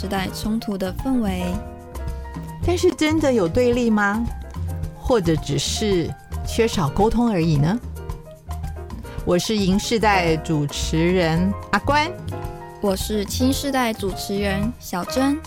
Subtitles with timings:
[0.00, 1.42] 时代冲突的氛围？
[2.66, 4.24] 但是真的有对立吗？
[4.98, 6.08] 或者只是
[6.46, 7.78] 缺少沟通而已呢？
[9.26, 12.10] 我是银世代主持人阿关，
[12.80, 15.38] 我是青世代主持人小珍，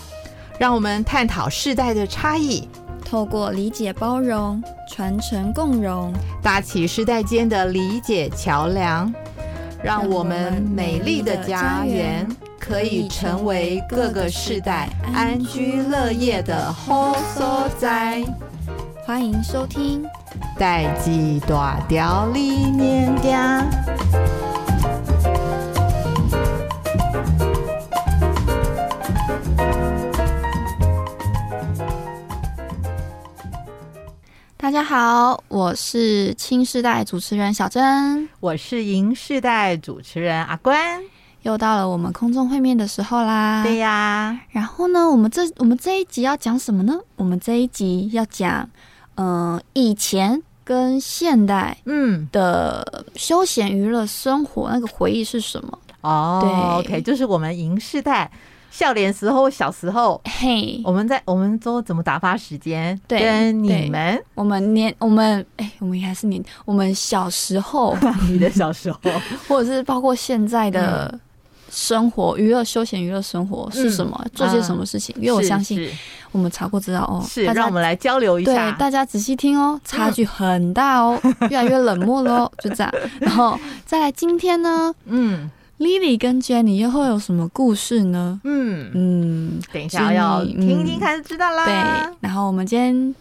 [0.56, 2.68] 让我们探讨世代的差异，
[3.04, 9.12] 透过理解包容、传承共融，搭起世代间的理解桥梁。
[9.82, 12.26] 让我们美丽的家园
[12.66, 18.24] 可以成为各个世代安居乐业的好所在。
[19.04, 20.02] 欢迎收听
[20.58, 23.60] 《代际大调理念家》。
[34.56, 41.02] 大家好，我是青世代主持人小珍，我是银世代主持人阿关，
[41.44, 43.62] 又到了我们空中会面的时候啦。
[43.62, 46.98] 对呀，然后呢，我们这我们这一集要讲什么呢？
[47.16, 48.68] 我们这一集要讲，
[49.16, 55.78] 嗯、呃，以前跟现代嗯的休闲娱乐生活、嗯、那个回忆是什么？
[56.00, 58.30] 哦，对，OK，就是我们银世代。
[58.70, 62.98] 笑脸时候，小时候，嘿，我们在我们都怎么打发时间？
[63.06, 67.96] 对，跟你们，我们年，我们哎，我们应该是年，我们小时候，
[68.28, 68.98] 你的小时候，
[69.46, 71.16] 或者是包括现在的
[71.74, 74.24] 生活、娱乐、休闲娱乐生活是什么？
[74.32, 75.14] 做些什么事情？
[75.18, 75.88] 因为我相信，
[76.30, 77.24] 我们查过资料哦。
[77.28, 78.52] 是，让我们来交流一下。
[78.52, 81.20] 对，大家仔细听哦，差距很大哦，
[81.50, 82.94] 越来越冷漠了哦，就这样。
[83.18, 85.50] 然后再来，今天呢，嗯。
[85.76, 88.40] Lily 跟 Jenny 又会有什么故事呢？
[88.44, 91.64] 嗯嗯，等一下要听听看就知道啦。
[91.64, 91.74] 对，
[92.20, 93.12] 然后我们今天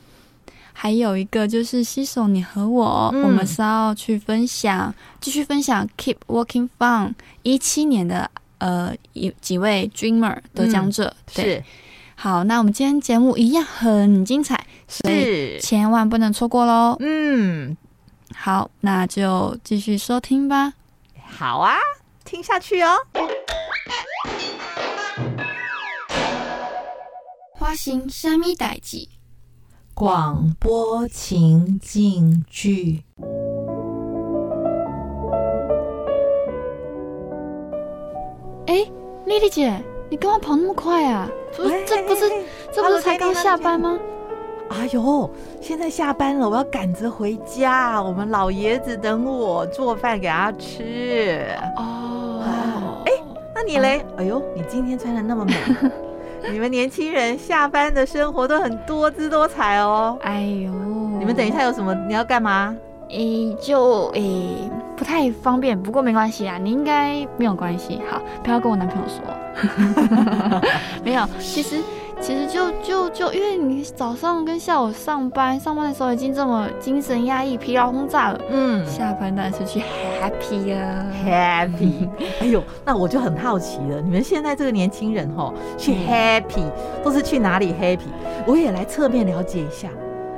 [0.72, 8.30] 还有一个就是西手你和我，嗯、我们是要去分享，继续分享 Keep Working Fun 一七年的
[8.64, 11.08] 呃一几位 Dreamer 得奖者。
[11.08, 11.64] 嗯、对是，
[12.16, 16.96] 好，那我们今天节目一样很精彩，所以千万不能错过喽。
[17.02, 17.76] 嗯，
[18.34, 20.74] 好，那就继续收听吧。
[21.26, 21.76] 好啊。
[22.24, 22.96] 听下去哦。
[27.60, 29.10] 发生什么代志？
[29.94, 33.04] 广播情境剧。
[38.68, 38.86] 哎，
[39.26, 39.74] 丽丽姐，
[40.10, 41.28] 你干嘛跑那么快啊？
[41.56, 42.30] 不是，这不是，
[42.72, 44.00] 这不是才刚下班吗？
[44.70, 45.30] 哎呦，
[45.62, 48.02] 现在下班了，我要赶着回家。
[48.02, 51.46] 我们老爷子等我做饭给他吃。
[51.78, 52.42] 哦，
[53.06, 53.12] 哎，
[53.54, 54.04] 那你嘞？
[54.18, 55.54] 哎呦，你今天穿的那么美。
[56.52, 60.18] 你们年轻人下班的生活都很多姿多彩哦。
[60.22, 60.72] 哎呦，
[61.20, 61.94] 你们等一下有什么？
[62.08, 62.76] 你要干嘛？
[63.14, 68.02] 哎，就诶，不太方便，不过没关系啊，你应该没有关系。
[68.10, 70.62] 好，不要跟我男朋友说。
[71.06, 71.78] 没有，其实。
[72.22, 82.08] 其实就就就因为你早上跟下午上班，上班的时候已经这么精神压抑、疲劳轰炸了，嗯，下班当然是去 happy 啊，happy。
[82.40, 86.64] 哎呦，那我就很好奇了，你们现在这个年轻人吼，去 happy
[87.04, 88.00] 都是去哪里 happy？
[88.48, 89.90] 我也来侧面了解一下，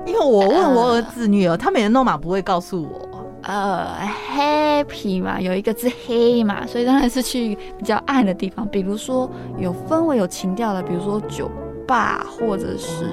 [0.06, 3.10] 因为我问我儿子女儿，他们也弄嘛不会告诉我。
[3.44, 3.88] 呃
[4.34, 11.50] ，happy 嘛，有一个字黑嘛，所以当然是去比较暗的地方，比如说有氛围、有情调的，比如说酒。
[11.88, 13.06] 吧，或者是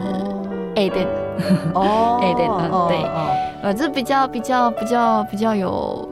[0.77, 1.07] A 店
[1.75, 3.03] 哦，A 店嗯对，
[3.63, 6.09] 呃，这比较比较比较比较有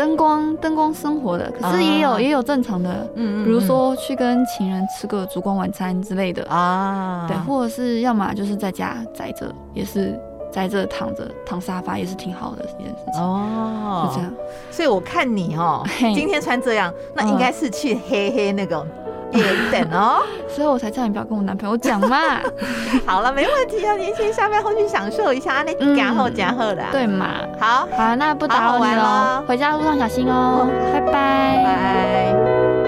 [0.00, 6.42] 灯光灯光生活的，可是也有也有正常的，嗯，比如说去跟情人吃个烛光晚餐之类的。
[6.48, 10.18] 啊，对，或者是要么就是在家宅着，也是
[10.50, 13.22] 宅着躺着躺沙发也是挺好的一件事情。
[13.22, 14.32] 哦，就这样，
[14.70, 18.86] 所以我看你哦，今天穿这样，那应该是去黑黑那个。
[19.30, 20.22] 点等哦。
[20.48, 22.40] 所以我才叫你不要跟我男朋友讲嘛。
[23.06, 27.26] 好了，没问题啊，年轻人下班后去享受一下，那加厚加厚的，对嘛？
[27.58, 32.79] 好，好，那不打扰你了，回家路上小心哦，拜拜，拜。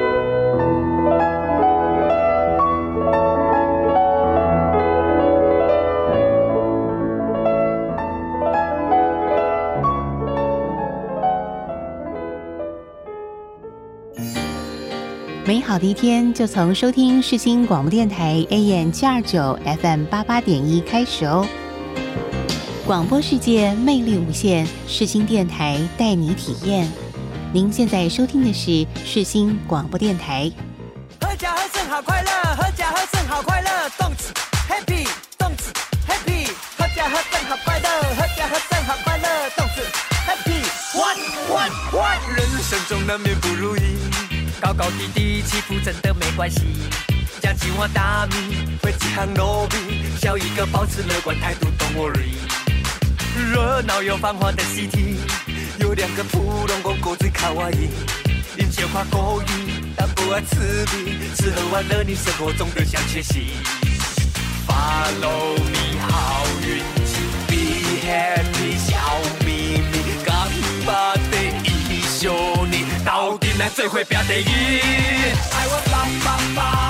[15.44, 21.44] 美好的一天就从收听世新广播电台 AM 七二九 FM 八八点一开始哦。
[22.86, 26.88] 广播世界魅力无限，世新电台带你体验。
[27.52, 30.48] 您现在收听的是世新广播电台。
[31.20, 33.68] 合家喝声好快乐，合家喝声好快乐，
[33.98, 34.32] 动词
[34.68, 35.72] happy，动词
[36.06, 36.46] happy，
[36.78, 39.82] 合家喝声好快乐，合家喝声好快乐，动词
[40.24, 40.62] happy。
[40.96, 41.18] What
[41.48, 42.38] what what？
[42.38, 44.11] 人生中难免不如意。
[44.62, 46.60] 高高低低起伏真的没关系，
[47.40, 52.36] 将几碗大米会几行糯米，笑一个保持乐观态度，Don't worry。
[53.50, 55.16] 热闹又繁华的 city，
[55.80, 57.90] 有两个普通公狗最卡哇伊，
[58.56, 63.48] 因小夸勾引，但不爱刺鼻，吃喝玩乐你生活中的小确幸。
[64.68, 67.16] Follow me，好运气
[67.48, 68.96] ，Be happy，笑
[69.44, 70.48] 眯眯，干
[70.86, 72.62] 巴的一宿。
[73.04, 74.46] 到底哪最会表得赢？
[75.52, 76.06] 爱我爸
[76.54, 76.82] 爸啊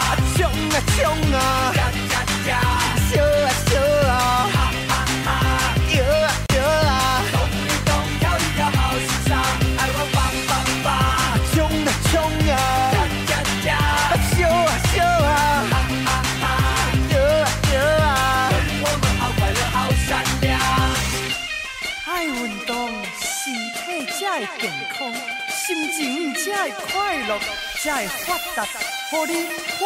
[26.62, 27.40] 才快乐，
[27.82, 28.64] 才会发达，
[29.10, 29.48] 让你
[29.80, 29.82] 发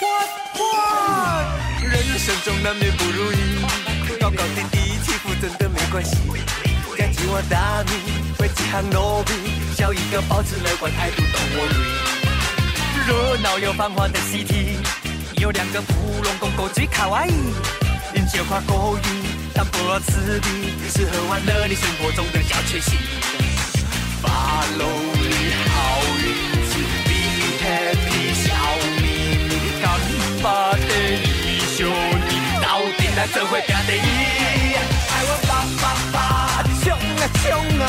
[0.00, 0.02] 发
[0.54, 0.58] 发。
[1.80, 3.36] 人生中难免不如意，
[4.18, 6.16] 高高低低起伏真的没关系。
[6.98, 7.92] 该计划大米，
[8.36, 13.06] 会几行糯米，笑一个保持乐观态度，Don't worry。
[13.06, 14.78] 热闹又繁华的 CT，
[15.40, 17.30] 有两个普龙公狗最卡哇伊，
[18.16, 19.04] 因小夸勾引，
[19.54, 22.98] 但不要刺鼻，吃喝玩乐你生活中的小确幸。
[24.20, 25.19] Follow
[27.70, 28.50] happy，笑
[29.00, 29.04] 眯
[29.48, 29.50] 眯，
[29.80, 29.84] 干
[30.42, 30.92] 巴的
[31.46, 31.78] 一宿
[32.28, 32.30] 你
[32.60, 32.66] 到
[32.98, 33.98] 底在怎会变得意？
[35.12, 35.50] 爱我爸
[35.80, 36.18] 爸爸，
[36.82, 37.46] 冲啊冲
[37.80, 37.84] 啊，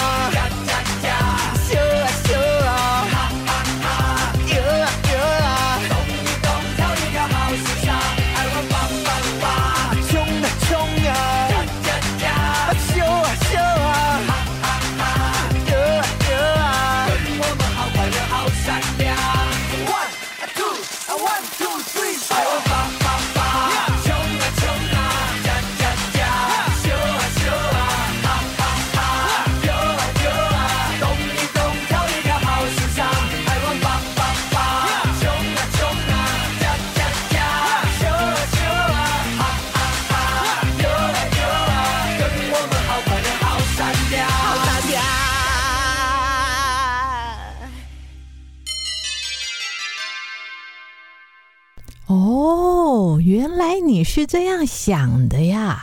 [54.13, 55.81] 是这样想的呀！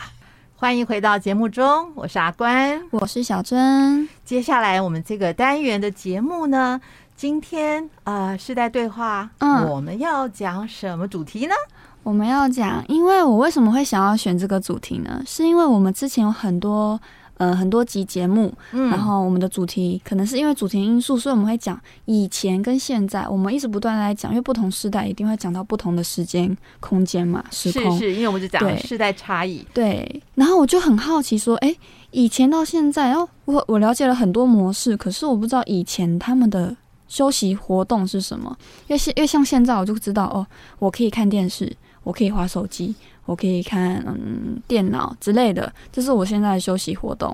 [0.55, 4.07] 欢迎回到节目中，我是阿关，我是小珍。
[4.23, 6.79] 接下来我们这个单元的节目呢，
[7.15, 11.55] 今天呃，世代对话，嗯，我们要讲什么主题呢？
[12.03, 15.23] 我们要讲，因为我为什么会想要选这个主题呢？
[15.25, 17.01] 是因为我们之前有很多。
[17.39, 30.23] 呃，很多集节目，嗯，然后我们的主题可能是因为主题因素，所以我们会讲以前跟现在，我们一直不断的来讲，因为不同时代一定会讲到不同的时间空间嘛，时空，是是，因为我们就讲时代差异，对，对。
[30.35, 31.73] 然后我就很好奇说，哎，
[32.11, 36.75] 以前到现在，哦，我我了解了很多模式，可是我不知道以前他们的
[37.07, 38.53] 休息活动是什么，
[38.87, 40.45] 因为现因为像现在我就知道，哦，
[40.77, 42.93] 我可以看电视，我可以划手机。
[43.29, 47.31] 我可以看嗯电脑之类的，这是我现在的休息活动。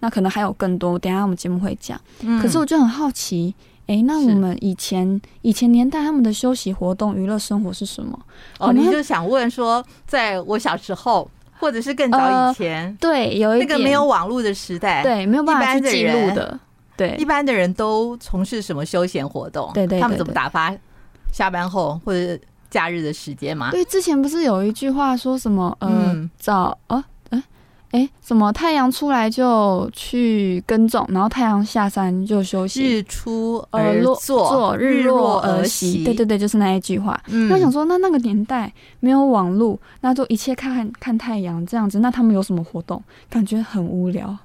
[0.00, 1.98] 那可能还有更多，等一下我们节目会讲。
[2.20, 3.54] 嗯，可是我就很好奇，
[3.86, 8.18] 哎、欸，那我们以前以前年代他们的休息活动、娱乐生活是什么？
[8.58, 11.26] 哦，你就想问说，在我小时候，
[11.58, 16.60] 或者是更早以前，呃、对，有一那个没有网络的时代，对，没有办法去记录的，
[16.94, 19.70] 对，一般的人都从事什么休闲活动？
[19.72, 20.76] 对对，对，对，对，他们怎么打发
[21.32, 22.38] 下班后或者？
[22.70, 23.70] 假日的时间吗？
[23.70, 25.76] 对，之前不是有一句话说什么？
[25.80, 27.42] 呃，嗯、早啊，哎、
[27.92, 32.82] 哎，什么太阳出来就去耕种，然后太阳下山就休息。
[32.82, 36.04] 日出而作，日落而息。
[36.04, 37.18] 对对对，就是那一句话。
[37.28, 38.70] 嗯，那想说，那那个年代
[39.00, 42.00] 没有网络，那就一切看看太阳这样子。
[42.00, 43.02] 那他们有什么活动？
[43.30, 44.36] 感觉很无聊。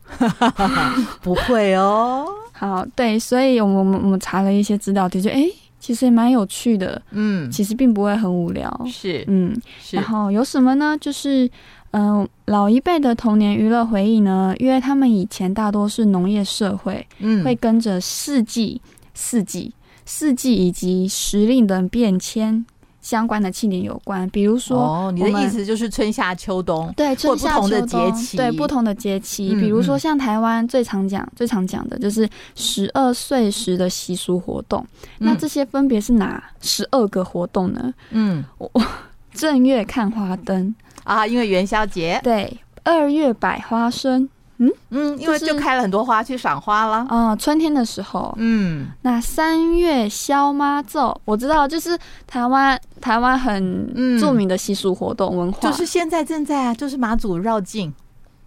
[1.21, 2.25] 不会哦。
[2.53, 5.45] 好，对，所以我们我们我们查了一些资料，就觉得哎，
[5.83, 7.01] 其实也蛮有趣的。
[7.11, 8.85] 嗯，其实并不会很无聊。
[8.87, 9.97] 是，嗯，是。
[9.97, 10.97] 然后有什么呢？
[10.97, 11.49] 就是。
[11.95, 18.81] 嗯、呃，老一辈的童年娱乐回忆呢，因为他们以前大多是农业社会，嗯，会跟着四季、
[19.13, 19.71] 四季、
[20.03, 22.65] 四季以及时令的变迁
[23.03, 24.27] 相关的庆典有关。
[24.31, 29.53] 比如说，哦，你的意思就是春夏秋冬，对，春夏秋冬的节气，对，不同的节气。
[29.53, 34.83] 比如说，像台湾最常讲、最常讲的就是十二岁时的习俗活动。
[35.19, 37.93] 嗯、那这些分别是哪十二个活动呢？
[38.09, 38.71] 嗯，我
[39.35, 40.73] 正月看花灯。
[41.03, 47.05] 啊，因为元宵节，对，二月百花生，嗯嗯，因为就开了很多花去赏花了。
[47.09, 57.93] 啊，春天的时候，嗯，那三月消妈奏，我知道，就是台湾台湾很著名的习俗活动文化，就是现在正在啊，就是妈祖绕境。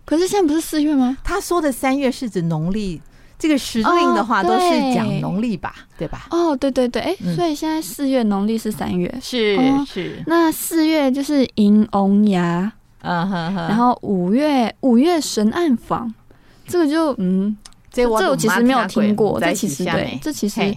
[0.05, 1.19] 可是现在不是四月吗？
[1.25, 3.03] 他说的三月是指农历，
[3.37, 6.29] 这个时令的话都是讲农历吧，对吧？
[6.31, 10.23] 哦，对对对，哎，所以现在四月农历是三月，是是。
[10.29, 12.39] 那四月就是迎王爷，
[13.07, 13.69] 嗯哼哼。
[13.69, 16.13] 然后五月五月神暗访，
[16.67, 17.57] 这个就嗯，
[17.91, 20.77] 这我这我其实没有听过，这其实对，这其实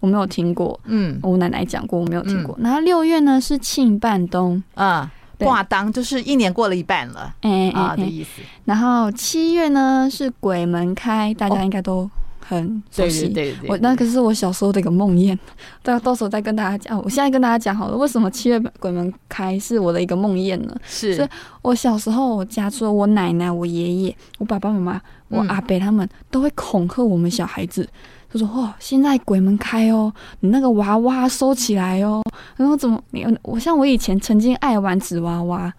[0.00, 2.58] 我没有听过，嗯，我奶奶讲过，我没有听过。
[2.60, 5.10] 然后六月呢是庆半冬，啊。
[5.40, 8.42] 挂当就是一年过了一半了，哎啊的意思。
[8.64, 12.10] 然后七月呢是鬼门开，大家应该都
[12.48, 13.28] 很熟悉。
[13.28, 15.38] 对对对，我那可是我小时候的一个梦魇，
[15.82, 16.98] 到到时候再跟大家讲。
[17.04, 20.74] 我现在跟大家讲好了，为什么七月鬼门开是我的一个梦魇呢？
[20.86, 21.28] 是，
[21.60, 27.86] 我小时候我家除了我奶奶、我爷爷、我爸爸妈妈、我阿伯他们都会恐吓我们小孩子。
[28.30, 32.22] 他说：“哦，现在鬼门开哦，你那个娃娃收起来哦。
[32.56, 35.72] 然后怎么你我像我以前曾经爱玩纸娃娃，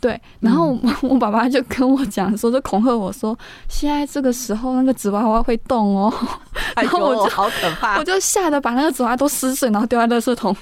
[0.00, 0.70] 对，然后
[1.02, 3.38] 我，我爸爸就跟我讲说，就恐吓我说，
[3.68, 6.12] 现在这个时候那个纸娃娃会动哦。
[6.74, 10.56] 然后我就、哎、好可怕，我就吓得把那个纸娃娃都撕碎，然后丢在垃圾桶。”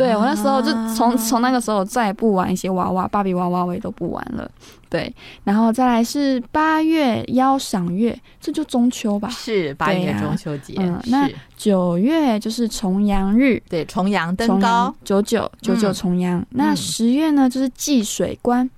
[0.00, 4.50] 对，我那时候就从从那个时候再也不玩一些娃娃、芭比娃娃，我也都不玩了。
[4.88, 5.14] 对，
[5.44, 9.28] 然后再来是八月邀赏月，这就中秋吧？
[9.28, 10.74] 是八月中秋节。
[10.78, 16.42] 嗯，那九月就是重阳日，对，重阳登高，九九九九重阳。
[16.48, 18.68] 那十月呢，就是祭水关，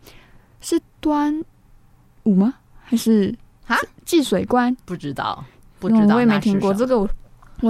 [0.60, 1.40] 是端
[2.24, 2.54] 午吗？
[2.82, 3.32] 还是
[3.68, 3.78] 啊？
[4.04, 5.44] 祭水关不知道，
[5.78, 6.98] 不知道，我也没听过这个。
[6.98, 7.08] 我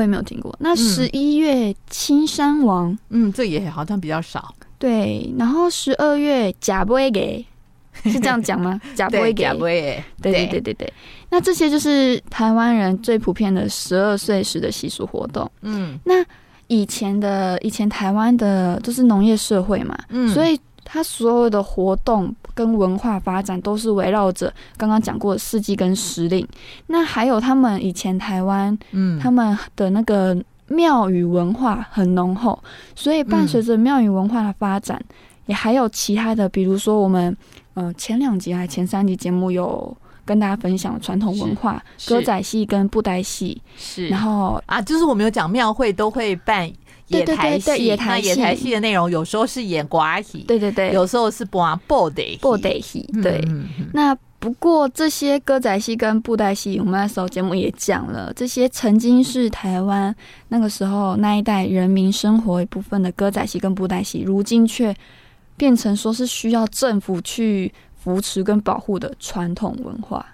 [0.00, 0.54] 也没有听过。
[0.58, 4.54] 那十一月青山王，嗯，这也好像比较少。
[4.78, 7.44] 对，然后十二月假不会给，
[8.04, 8.80] 是这样讲吗？
[8.94, 10.04] 假不会给，假不会给。
[10.22, 10.92] 对对对对对。
[11.28, 15.50] 那这些就是台湾人最普遍的十二岁时的习俗活动。
[15.60, 16.24] 嗯，那
[16.68, 20.58] 以前的以前台湾的都是农业社会嘛，嗯，所以。
[20.92, 26.46] 它所有的活动跟文化发展都是围绕着刚刚讲过的四季跟时令。
[26.88, 32.62] 那还有他们以前台湾，嗯，他们的那个庙宇文化很浓厚，
[32.94, 35.02] 所以伴随着庙宇文化的发展，
[35.46, 37.34] 也还有其他的，比如说我们
[37.72, 39.96] 呃前两集还前三集节目有
[40.26, 46.70] 跟大家分享传统文化，歌仔戏跟布袋戏，是，然后啊，就是我们有讲庙会都会办。
[47.18, 53.08] 野台戏，野台戏的内容有时候是演寡戏，对对对，有时候是播布袋布袋戏。
[53.22, 53.44] 对，
[53.92, 60.14] 那不过这些歌仔戏跟布袋戏，我们那时候节目也讲了，这些曾经是台湾
[60.48, 64.94] 那个时候那一代人民生活一部分的歌仔戏跟布袋戏，如今却
[65.56, 70.26] 变成说是需要政府去扶持跟保护的传统文化。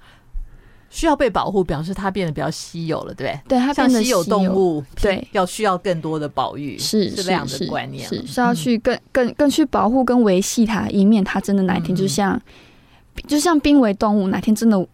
[0.91, 3.41] 需要被保护，表示它变得比较稀有了，对不对？
[3.49, 14.87] 对，它变得稀有动物，对，要需要更多的保育，是是这样的观念，是是要去更更更去保护跟维系它，以免它真的哪一天就像、嗯、就像濒危动物哪天真的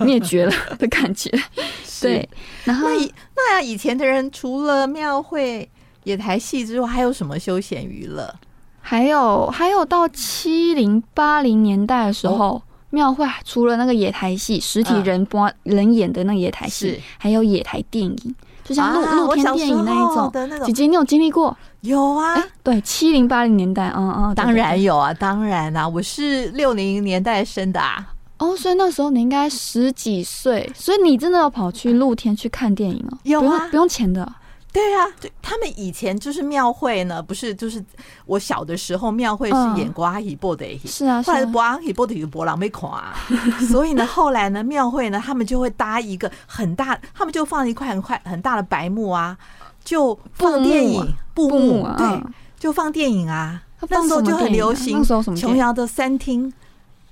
[0.00, 1.30] 灭绝了的感觉。
[2.02, 2.28] 对，
[2.64, 5.70] 然后那以那以前的人除了庙会、
[6.04, 8.34] 野台戏之外，还有什么休闲娱乐？
[8.80, 12.56] 还有还有到七零八零年代的时候。
[12.56, 20.30] 哦庙会除了那个野台戏，实体人播、呃、人演的那个野台戏，还有野台电影，就像露露、啊、天电影那一种。
[20.30, 21.56] 种姐姐，你有经历过？
[21.82, 28.06] 有啊，欸、对，七零八零年代，嗯嗯，当然有啊，当然啊，我是六零年代生的啊。
[28.38, 33.18] 哦，所以那时候你应该十几岁，所以你真的要跑去露天去看电影哦？
[33.22, 34.30] 有啊，不用不用钱的。
[34.72, 37.84] 对啊，对，他们以前就是庙会呢，不是就是
[38.24, 43.12] 我小的时候庙会是演国阿喜波的，是啊，后来博阿喜波的博朗没垮，
[43.68, 49.36] 所以呢，后来呢庙会呢，他们就会搭一个很大，他们就放一块很块很大的白幕啊，
[49.84, 52.22] 就放电影布幕，对，
[52.58, 55.02] 就放电影啊，那时候就很流行
[55.36, 56.52] 琼瑶的三厅、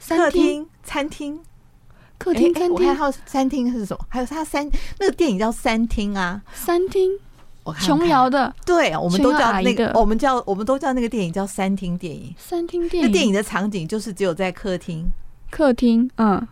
[0.09, 1.41] 客厅、餐厅。
[2.19, 4.05] 客厅、餐厅，我看还有餐厅是什么？
[4.09, 7.13] 还有他三那个电影叫三厅啊，三厅。
[7.81, 12.35] 琼瑶的，对，我们都叫那个，我们叫我们都叫那个电影叫三厅电影。
[12.39, 15.07] 三厅电影，那电影的场景就是只有在客厅、
[15.51, 16.47] 客厅，嗯，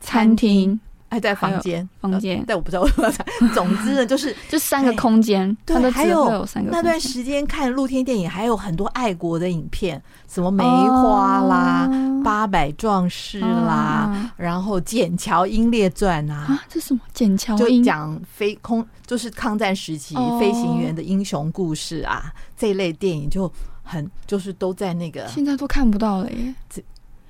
[0.00, 0.78] 餐厅。
[1.08, 3.48] 还在房间，房间，但我不知道为什么。
[3.54, 6.46] 总之呢，就是 这三个空间，对，还有。
[6.64, 11.88] 那段时间看露天电影，还有很多爱国的影片，什么梅花啦、
[12.24, 17.00] 八百壮士啦，然后《剑桥英烈传》啊，这什么？
[17.14, 23.50] 剑桥就讲飞空，就是抗战时期飞行员的英雄故事啊，这一类电影就
[23.82, 26.54] 很，就是都在那个，现在都看不到了耶。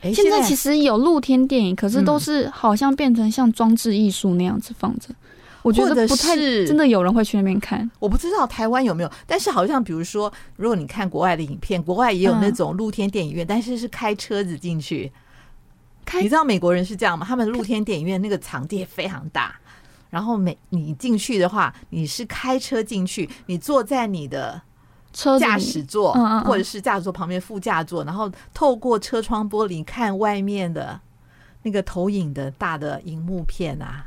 [0.02, 5.08] 现在其实有露天电影，可是都是好像变成像装置艺术那样子放着。
[5.62, 7.90] 我觉得不太真的有人会去那边看。
[7.98, 15.10] 我不知道台湾有没有，但是好像比如说，如果你看国外的影片，国外也有那种露天电影院，但是是开车子进去。
[16.20, 17.26] 你知道美国人是这样吗？
[17.28, 19.58] 他们露天电影院那个场地也非常大，
[20.10, 24.62] 然后每你进去的话，你是开车进去，你坐在你的。
[25.38, 26.12] 驾驶座，
[26.44, 31.00] 或者是驾驶座旁边副驾座，然后透过车窗玻璃看外面的
[31.62, 34.06] 那个投影的大的荧幕片啊！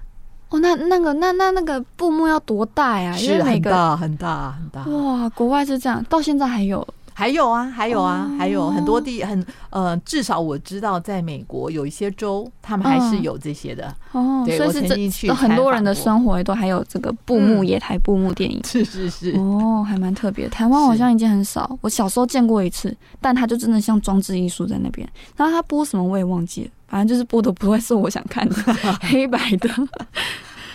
[0.50, 3.12] 哦，那那个那那那个布幕要多大呀？
[3.16, 4.84] 是很大很大很大。
[4.92, 6.88] 哇，国外是这样，到现在还有。
[7.20, 14.46] 还有啊，还有啊，还有很多地很呃，至少我知道，在美国有一些州，他们还是有这些的哦。
[14.46, 20.48] 所以是这很多人的生活都还有这个布幕野台布幕电影， 是是是哦，还蛮特别。
[20.48, 25.06] 台湾好像已经很少，我小时候见过一次，但它就真的像装置艺术在那边。
[25.36, 28.56] 然后它播什么我也忘记了，反正就是播的不会是我想看的，
[29.04, 29.70] 黑白的。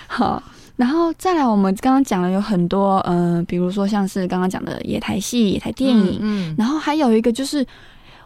[0.06, 0.42] 好。
[0.76, 6.54] 然后再来，我们刚刚讲了有很多，嗯、呃，比如说像是刚刚讲的野台戏、野台电影，嗯，嗯。
[6.58, 7.64] 然后还有一个就是，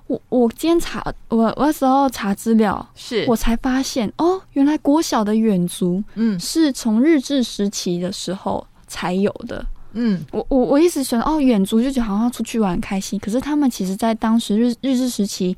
[0.06, 3.26] 我我今天查我我那时候查资料，是。
[3.28, 15.54] 我才发现哦，原来国小的远足，嗯，是从日治时期的时候才有的，嗯，我我我一直觉得哦，远足就觉得好像出去玩开心，可是他们其实在当时日日治时期。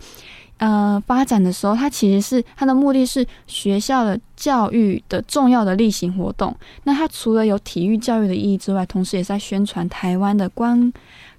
[0.60, 6.54] 呃，发展的时候，它其实是它的目的是学校的教育的重要的例行活动。
[6.84, 10.92] 那它除了有体育教育的意义之外，同时也在宣传台湾的观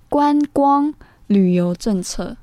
[0.10, 0.92] 观光
[1.28, 2.36] 旅游政策。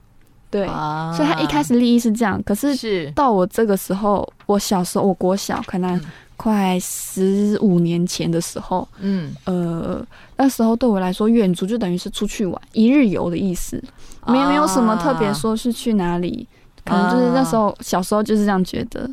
[0.51, 2.41] 对，啊、所以它一开始利益是这样。
[2.45, 6.01] 可是到我这个时候，我小时候，我国小可能
[6.37, 10.01] 快十五年前的时候，嗯，呃，
[10.37, 13.83] 那时候对我来说，远足就等于是出去玩一日游的意思，
[14.29, 16.47] 没没有什么特别说是去哪里。
[16.89, 19.09] 可能就是那时候小时候就是这样觉得。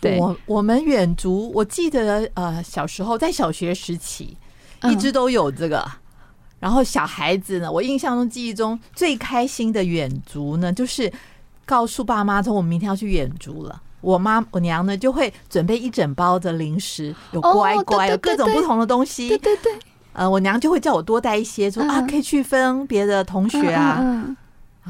[0.00, 4.36] 对，我我们远足，我记得呃小时候在小学时期
[4.84, 5.86] 一直都有这个。
[6.58, 11.10] 然后小孩子呢，我印象中记忆中最开心的远足呢，就是
[11.64, 13.80] 告诉爸妈说我们明天要去远足了。
[14.02, 19.28] 我妈我娘呢就会准备一整包的零食，有乖乖，有各种不同的东西。
[19.28, 19.72] 对对对。
[20.12, 24.02] 呃，我娘就会叫我多带一些，说啊可以去分别的同学啊。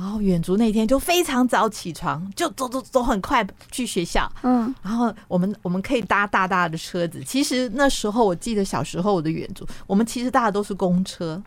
[0.01, 4.27] 然后远足那天就非常早起床，就走走走很快去学校。
[4.43, 7.23] 嗯，然后我们我们可以搭大大的车子。
[7.23, 11.41] 其实那时候我记得小时候我的远足，我们其实搭的都是公车。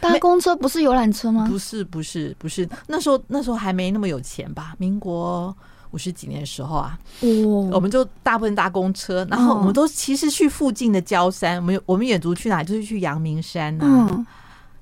[0.00, 1.46] 搭公车不是游览车吗？
[1.48, 4.74] 不是不是不是，那时候那时候还没那么有钱吧？
[4.76, 5.56] 民国
[5.92, 11.58] 五十几年的时候啊，哦，我们就大部分搭公车，然后我们都其实去附近的郊山。
[11.58, 12.64] 我们我们远足去哪？
[12.64, 14.08] 就是去阳明山呐、啊。
[14.10, 14.26] 嗯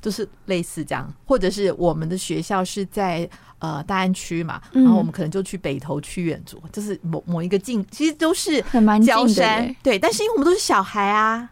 [0.02, 3.26] 就是类似这样，或者是我们的学校是在
[3.60, 9.98] 呃大安区嘛，然后我们可能就去北投区远足，就是某某一个近，其实都是很蛮近的，对。
[9.98, 11.48] 但是因为我们都是小孩啊。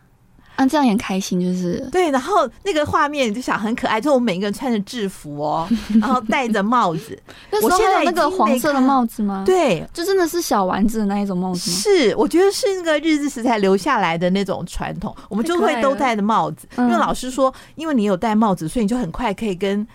[0.61, 2.11] 啊，这样也很开心，就是对。
[2.11, 5.67] 然后那个画面就想很可爱，就我们每一个人穿着制服哦，
[5.99, 7.19] 然后戴着帽子。
[7.51, 9.43] 那时候还有那个黄色的帽子吗？
[9.47, 11.77] 对，就真的是小丸子的那一种帽子吗？
[11.79, 16.69] 是，我觉得是那个日治时代留下来的那种传统，我们就会都戴着帽子。
[16.77, 19.87] 因为老师说，因为你有戴帽子，所以你就很快可以跟。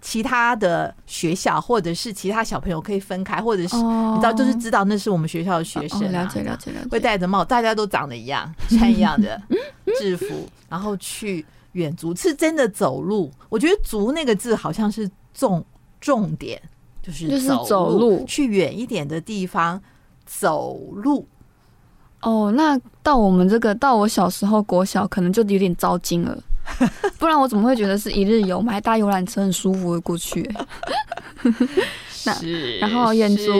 [0.00, 9.40] 其他的学校或者是其他小朋友可以分开，或者是你知道，就是知道那是我们学校的学生，了解了解了解，会戴着帽，大家都长得一样，穿一样的
[9.98, 13.30] 制服，然后去远足，是真的走路。
[13.48, 15.64] 我觉得“足”那个字好像是重
[16.00, 16.60] 重点，
[17.02, 19.80] 就是就是走路去远一点的地方
[20.24, 21.26] 走路。
[22.22, 26.42] 哦，那到我们这个到我小时候国小，可能就有点糟心了。
[27.18, 28.56] 不然我怎么会觉得是一日游？
[28.56, 30.66] 我们还搭游览车很舒服的过去、欸。
[32.26, 33.52] 那是，然后远足，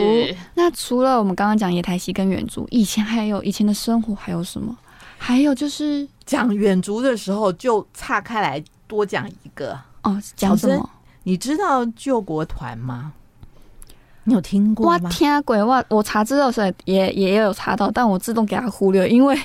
[0.55, 4.75] 那除了我们刚刚讲野台戏跟远足，以前还有以前的生活还有什么？
[5.17, 10.89] 还有就是讲远足的时候就岔开来多讲一个哦，讲什么？
[11.23, 13.13] 你知道救国团吗？
[14.25, 14.99] 你有听过吗？
[15.03, 19.39] 我听过，我我查资料时也也有查到，但我自动给他忽略，因为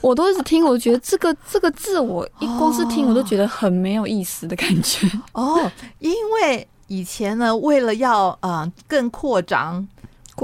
[0.00, 5.08] 我都一直听，我觉得这个这个字，我一光是听我都觉得很没有意思的感觉。
[5.32, 6.66] 哦，因为。
[6.86, 9.88] 以前呢，为了要呃更扩张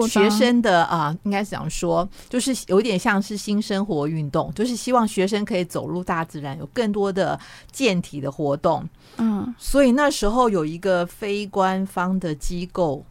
[0.09, 7.39] 学生的啊、应该是讲说，就是有点像是新生活运动，就是希望学生可以走入大自然，有更多的
[7.71, 8.83] 健体的活动。
[9.19, 13.05] 嗯，所以那时候有一个非官方的机构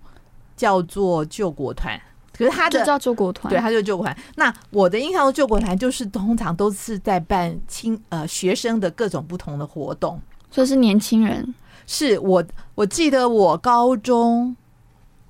[0.59, 1.97] 叫做救国团，
[2.37, 4.17] 可是他的就叫救国团，对，他就救国团。
[4.35, 10.19] 那我的印象中，救国团就是通常都是在办青呃学生的各种不同的活动，
[10.51, 11.55] 所以是年轻人。
[11.87, 12.43] 是我，
[12.75, 14.53] 我记得我高中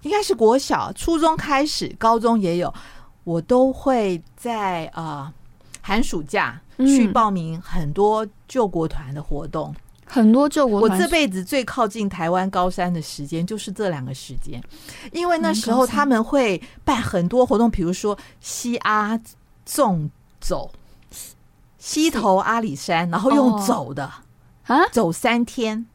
[0.02, 2.74] 应该是国小、初中开始，高中也有，
[3.24, 5.32] 我都会在呃
[5.80, 9.76] 寒暑假去报名很多救国团的活动。
[10.10, 14.62] 很多救国，我这辈子最靠近台湾高山的时间就是这两个时间，
[15.12, 19.20] 因为那时候他们会办很多活动，比如说西阿
[19.66, 20.10] 纵
[20.42, 20.72] 走，
[21.78, 24.12] 西头阿里山，然后用走的
[24.66, 25.86] 啊，走三天。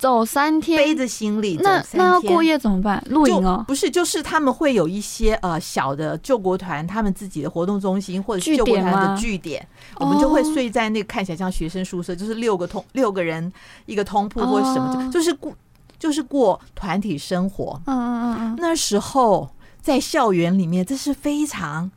[0.00, 3.04] 走三天，背着行李，那那要过夜怎么办？
[3.10, 3.62] 露营哦？
[3.68, 9.64] 不是，就是他们会有一些呃小的救国团，他们自己的活动中心或者是救国团的据点，
[9.96, 13.52] 我们就会睡在那个看起来像学生宿舍，就是六个通六个人
[13.84, 15.52] 一个通铺或者什么，就是过
[15.98, 17.78] 就是过团体生活。
[17.84, 19.50] 嗯嗯嗯嗯，那时候
[19.82, 21.90] 在校园里面，这是非常。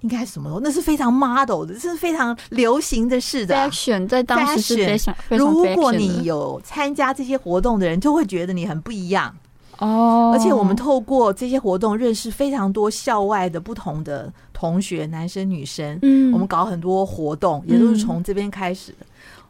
[0.00, 0.60] 应该什么时候？
[0.60, 3.54] 那是非常 model 的，这是非常流行的事的。
[3.54, 9.34] Fashion 在当时是非常，非常如果你有参加这些活动的人，就会觉得你很不一样
[9.78, 10.32] 哦。
[10.34, 15.98] 而且我们透过这些活动认识非常多校外的不同的同学，男生女生。
[16.02, 19.06] 嗯，我们搞很多活动，也都是从这边开始的。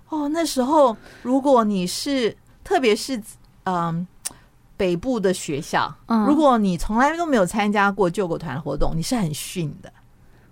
[0.09, 3.21] 哦，那时候如果你是，特别是
[3.65, 4.07] 嗯
[4.77, 5.93] 北部的学校，
[6.27, 9.93] 如果你从来都没有参加过救国团活动，你是很逊的。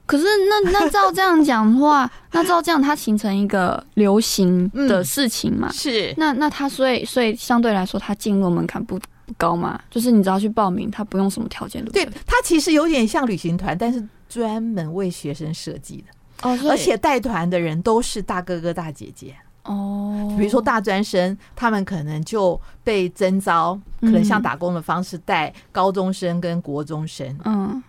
[0.07, 5.69] 可是那那照这样讲的话， 那照这样它形成一个流行的事情嘛？
[5.71, 6.15] 嗯、是。
[6.19, 9.81] 那那它所以所以相对来说，它进入门槛不不高嘛？
[9.91, 12.05] 就是你只要去报名，它不用什么条件，对不对？
[12.05, 16.49] 对，它其实有点像旅行团，但是专门为学生设计的。
[16.49, 16.59] 哦。
[16.69, 19.35] 而且带团的人都是大哥哥大姐姐。
[19.63, 20.35] 哦。
[20.37, 27.27] 比如说大专生，他们可能就被征招，可能像打工的方式带高中生跟国中生。
[27.47, 27.83] 嗯。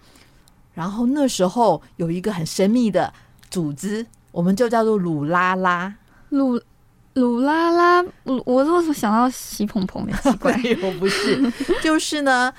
[0.75, 3.11] 然后那时候有一个很神秘的
[3.49, 5.95] 组织，我们就叫做鲁拉拉。
[6.29, 6.61] 鲁
[7.13, 10.05] 鲁拉拉，我我为什么想到喜鹏鹏？
[10.21, 12.53] 奇怪， 我不是， 就是呢，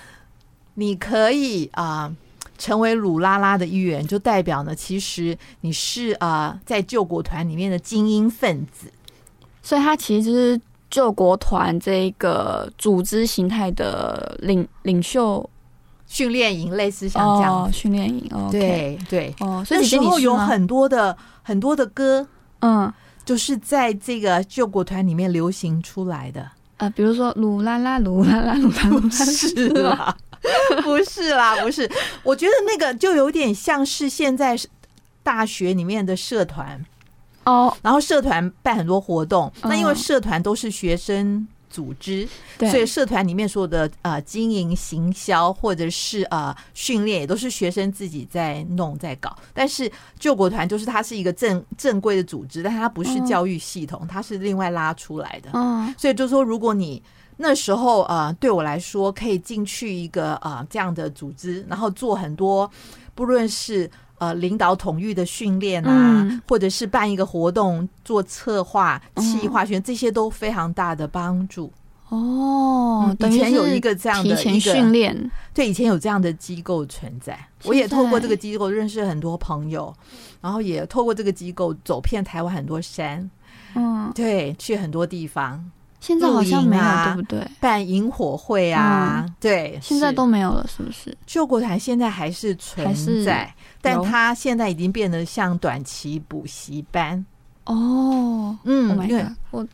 [0.74, 2.16] 你可以啊、呃、
[2.56, 8.90] 成为鲁拉拉的一员，就代表呢，其实你是啊、呃、在救国团里面的精英分子，
[9.62, 15.48] 所以他其实就是救国团这一个组织形态的领领袖。
[16.06, 19.34] 训练营类似像这样哦训练营，哦对对。
[19.40, 22.26] 哦，所以那时候有很多的很多的歌，
[22.60, 22.92] 嗯，
[23.24, 26.48] 就是在这个救国团里面流行出来的。
[26.76, 30.16] 啊，比如说噜啦啦噜啦啦噜啦，不是啦，
[30.84, 31.90] 不是啦，不是，
[32.22, 34.56] 我觉得那个就有点像是现在
[35.22, 36.84] 大学里面的社团
[37.44, 41.48] 哦，然后社团办很多活动，那因为社团都是学生。
[41.68, 42.26] 组织，
[42.58, 49.36] 所以社团里面所有的呃经营、行销或者是呃训练，也都是学生自己在弄在搞。
[49.52, 55.50] 但是救国团就是它是一个正正规的组织，但它不是教育系统，它是另外拉出来的。
[55.52, 57.02] 嗯，所以就说，如果你
[57.36, 62.70] 那时候呃对我来说可以进去一个呃这样的组织，然后做很多，
[63.14, 63.90] 不论是。
[64.18, 71.72] 呃，领导统御的训练啊，嗯、或者是办一个活动做策划、企划学，这些都非常大的帮助。
[72.08, 77.36] 哦，以前有一个这样的提前训练，对，以前有这样的机构存在。
[77.64, 79.92] 我也透过这个机构认识很多朋友，
[80.40, 83.28] 然后也透过这个机构走遍台湾很多山。
[83.74, 85.62] 嗯，对，去很多地方。
[85.98, 87.50] 现在好像没有，对不对？
[87.58, 91.16] 办萤火会啊，对，现在都没有了，是不是？
[91.26, 93.52] 救国团现在还是存在，
[93.86, 97.24] 但他现在已经变得像短期补习班
[97.64, 98.56] 哦。
[98.64, 98.98] 嗯，
[99.50, 99.66] 我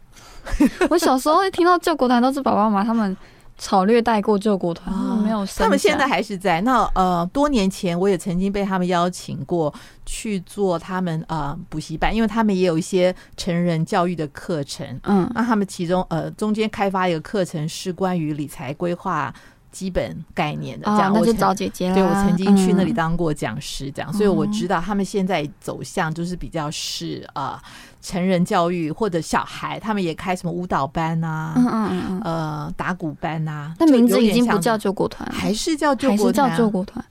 [0.91, 3.17] 我小时候一听到救国团都是爸爸妈妈他们
[3.59, 5.47] 草略带过救国团，哦、没有。
[5.57, 6.61] 他们现在还是在。
[6.63, 9.73] 那呃，多年前我也曾经被他们邀请过
[10.05, 14.85] 去做他们呃补习班，因为他们也有一些成人教育的课程。
[15.05, 19.33] 嗯，那他们其中呃中间开发一个课程是关于理财规划
[19.73, 21.95] 基本概念的，这样、哦、那就找姐姐了。
[21.95, 27.59] 对，我曾经去那里当过讲师，这样，嗯、所以我知道他们现在走向就是比较是呃。
[28.05, 33.73] 成人教育或者小孩，他们也开什么舞蹈班啊，嗯嗯嗯呃，打鼓班啊。
[33.79, 36.51] 那名字已经不叫救国团，还是叫救国团？
[36.51, 37.05] 还是叫救国团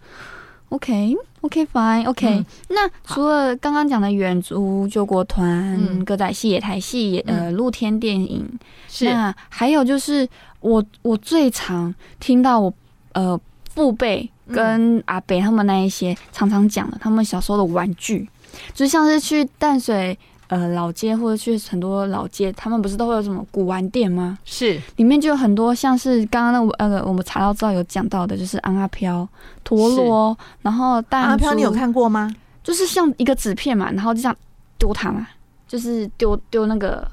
[0.67, 2.03] ？OK，OK，Fine，OK。
[2.03, 8.45] Okay, okay, OK, 嗯、那除了刚刚讲的远足救国团、嗯、歌仔戏、野台戏、呃，露天电影，
[8.89, 10.27] 是那还有就是
[10.61, 12.73] 我我最常听到我
[13.11, 18.29] 呃父辈跟阿北他们那一些常常讲的，他们小时候的玩具，
[18.73, 20.17] 就像是去淡水。
[20.51, 24.37] 呃，老街或者去很多老街，他们不是都会有什么古玩店吗？
[24.43, 29.25] 是，里面就有很多像是刚刚那个呃，我们查到知道有讲到的，就是安阿飘、
[29.63, 31.29] 陀螺，然后弹珠。
[31.29, 32.29] 阿飘你有看过吗？
[32.65, 34.35] 就是像一个纸片嘛，然后就这样
[34.77, 35.25] 丢它嘛，
[35.69, 37.09] 就是丢丢那个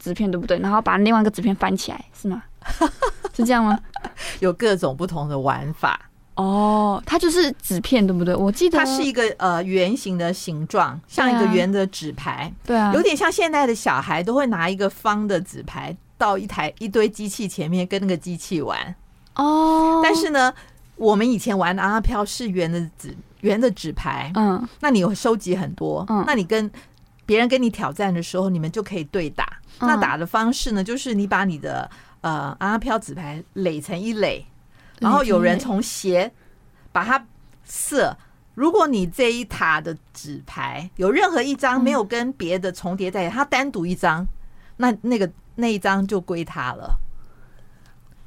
[0.00, 0.58] 纸片，对不对？
[0.58, 2.42] 然后把另外一个纸片翻起来，是吗？
[3.34, 3.78] 是这样吗？
[4.40, 6.00] 有各种不同的玩法。
[6.36, 8.34] 哦，它就是纸片，对不对？
[8.34, 18.94] 我记得它是一个呃圆形的形状，像一个圆的纸牌，对啊，有点像现在的小孩都会拿一个方的纸牌到一台一堆机器前面跟那个机器玩
[19.34, 20.00] 哦。
[20.02, 20.50] 但是呢，
[20.96, 26.70] 我们以前玩的阿飘是圆的纸圆的纸牌，嗯，那你有收集很多，嗯，那你跟
[27.26, 29.46] 别人跟你挑战的时候，你们就可以对打。
[29.80, 34.46] 那打的方式呢，就是你把你的呃阿飘纸牌垒成一垒。
[34.98, 36.30] 然后有人从斜
[36.92, 37.26] 把它
[37.64, 38.16] 射，
[38.54, 44.26] 如果你这一塔的纸牌有任何一张没有跟别的重叠在它单独一张，
[44.76, 46.98] 那那个那一张就归他了。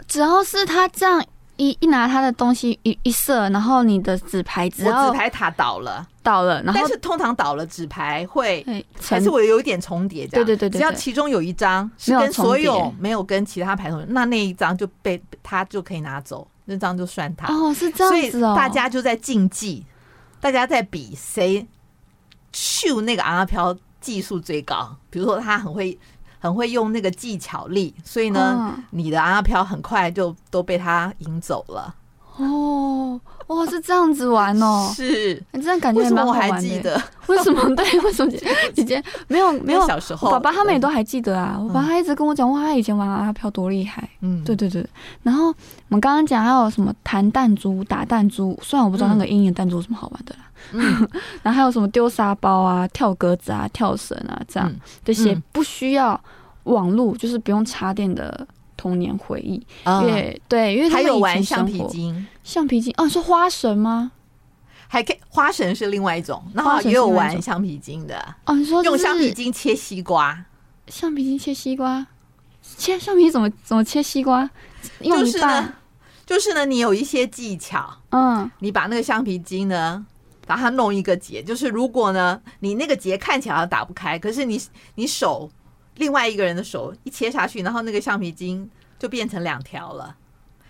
[0.07, 1.23] 只要是他这样
[1.57, 6.07] 一一拿他的东西一一射，然后你的纸牌只要纸牌塔倒了。
[6.23, 8.65] 倒了，然后但是通常倒了纸牌会
[9.01, 10.45] 还是会有一点重叠，这样。
[10.45, 16.47] 对对对对，只要其中有一张是跟所有没有跟其他牌同，那那一张就被他就可以拿走。
[16.63, 17.53] 那张就算他。
[17.53, 19.85] 哦，是这样子哦，所以大家就在竞技，
[20.39, 21.67] 大家在比谁
[22.53, 24.95] 秀那个阿飘技术最高。
[25.09, 25.99] 比如说他很会
[26.43, 31.95] 很会用那个技巧力，所以呢，嗯、你的阿飘很快就都被他赢走了。
[32.35, 36.47] 哦，哇，是这样子玩哦，是，你这样感觉蛮好玩的。
[36.47, 37.63] 我还记得为什么？
[37.77, 39.87] 对， 为什么姐姐姐没有没有？
[39.87, 41.57] 小时候，爸爸他们也都还记得啊。
[41.57, 44.09] 我爸他一直跟我讲，哇，他以前玩阿飘多厉害。
[44.19, 44.85] 嗯，对对对。
[45.21, 45.55] 然后我
[45.87, 50.41] 们刚刚讲还有什么弹弹珠、打弹珠，虽然我不知道那个阴影弹珠有什么好玩的啦。
[50.41, 50.52] 嗯。
[51.43, 54.73] 然后还有什么丢沙包啊、跳格子啊、跳绳啊，这样
[55.03, 56.19] 这些不需要
[56.63, 58.47] 网络，就是不用插电的。
[58.75, 64.11] 童年回忆，因为对，因为还有玩橡皮筋，橡皮筋哦，是花绳吗？
[64.89, 68.55] 还可以，花绳是另外一种，然后也有玩橡皮筋的哦。
[68.55, 70.37] 你说用橡皮筋切西瓜，
[70.87, 72.05] 橡皮筋切西瓜，
[72.61, 74.49] 切橡皮筋怎么怎么切西瓜？
[75.01, 75.73] 就是呢，
[76.25, 80.05] 就是呢，你有一些技巧，嗯，你把那个橡皮筋呢，
[80.45, 84.61] 把它弄一个结，就是如果呢，你那个结看起来打不开，可是你
[84.95, 85.49] 你手。
[85.97, 90.17] 另外一个人的手一切下去，然后那个橡皮筋就变成两条了，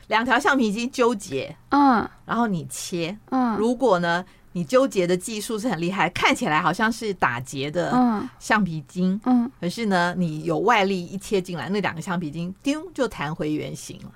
[0.08, 7.98] 两条橡皮筋纠结，嗯，然后你切，嗯，如果呢，你纠结的技术是很厉害，看起来好像是打结的
[8.38, 14.12] 橡皮筋，嗯，可是呢，你有外力一切进来，那两个橡皮筋丢就弹回原形了。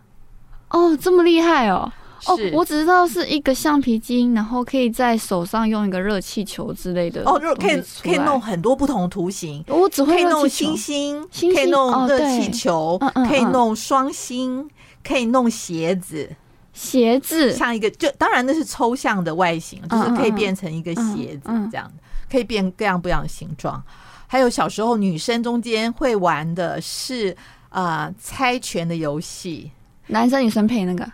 [0.71, 1.89] 哦，这么厉害哦！
[2.25, 9.63] 哦，我只知道是一个橡皮筋，然后可以在手上用一个热气球之类的哦，可以可以弄很多不同的图形。
[9.67, 14.69] 我只会弄星星，星星可以弄热气球，哦、可以弄双星，嗯嗯嗯，
[15.03, 16.29] 可以弄鞋子，
[16.73, 17.53] 鞋子。
[17.53, 21.93] 像一个就当然那是抽象的外形，就是可以变成一个鞋子这样的，
[22.31, 23.81] 可以变各样不一样的形状。
[24.27, 27.35] 还有小时候女生中间会玩的是
[27.69, 29.71] 啊、呃、猜拳的游戏，
[30.07, 31.07] 男生女生配那个。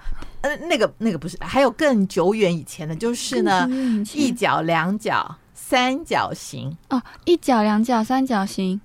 [0.44, 3.66] 呃，那个那个不是，还有更久远以前的，就是呢，
[4.14, 6.76] 一角、两角、三角形。
[6.90, 8.80] 哦，一角、两角、三角形，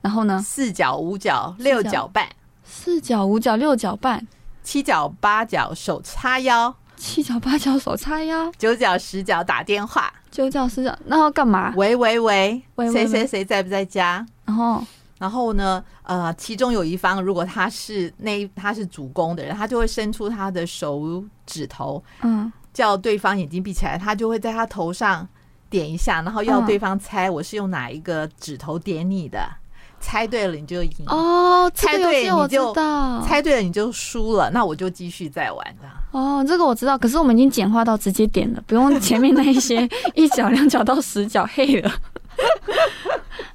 [0.00, 2.26] 然后呢，四角、五角、六角半，
[2.64, 4.26] 四角、五角、六角半，
[4.62, 11.74] 七角、八角手叉腰，七角、八角手叉腰，九角、十角打电话，九角、十角，那要干嘛？
[11.76, 14.26] 喂喂喂，谁谁谁在不在家？
[14.46, 14.82] 然后。
[15.18, 25.26] 然后呢，呃，其中有一方如果他是那他是主攻的人，他就会伸出他的手指头，嗯，叫对方眼睛闭起来，他就会在他头上
[25.70, 29.40] 点一下，然后要对方猜我是用哪一个指头点你的。
[30.00, 35.94] 猜对了你就赢哦，猜对你就道，猜对了你就输了，那我就继续再玩这样。
[36.10, 41.90] 哦，这个我知道，可是我们已经简化到直接点了，不用前面那一些 一角、两角到十角嘿了。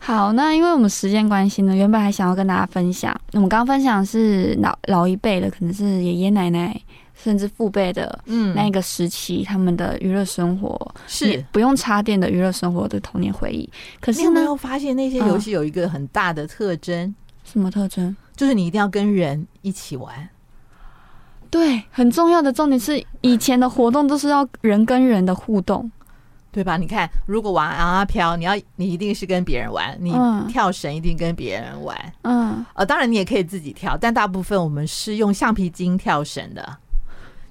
[0.10, 6.76] 好，那因为我们时间关系呢，原本还想要跟大家分享，我们刚刚分享是老老一辈的，可能是爷爷奶奶
[7.14, 13.70] 甚至父辈的，嗯，那个时期他们的娱乐生活是不用插电的娱乐生活的童年回忆。
[14.02, 17.08] 可是有没有发现那些游戏有一个很大的特征？
[17.08, 18.18] 嗯、什么特征？
[18.36, 20.28] 就是你一定要跟人一起玩。
[21.52, 25.92] 对，很重要的重点是，以前的活动都是要人跟人的互动，
[26.52, 26.78] 对吧？
[26.78, 30.12] 你看，如果玩昂啊飘，你要你一定是跟别人玩；你
[30.52, 32.14] 跳绳一定跟别人玩。
[32.24, 36.78] 嗯，呃，当然你也可以自己跳，但大部分我们是用橡皮筋跳绳的。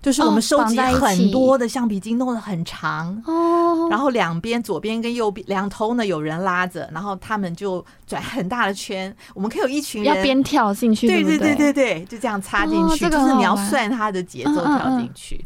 [0.00, 9.14] 就是我们收集很多的橡皮筋，弄得很长哦，然后两边左边跟右边两头呢有人拉着，然后他们就转很大的圈。
[9.34, 15.44] 我们可以有一群人要边跳进去，对对对对对，就这样插进去，就是你要算它的节奏跳进去，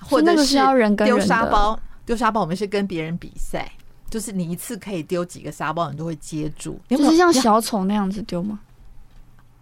[0.00, 0.58] 或者是
[1.04, 3.70] 丢沙包，丢沙包我们是跟别人比赛，
[4.10, 8.60] 就是你一次可以丢几个沙包，你都会接住，就是像小丑那样子丢吗？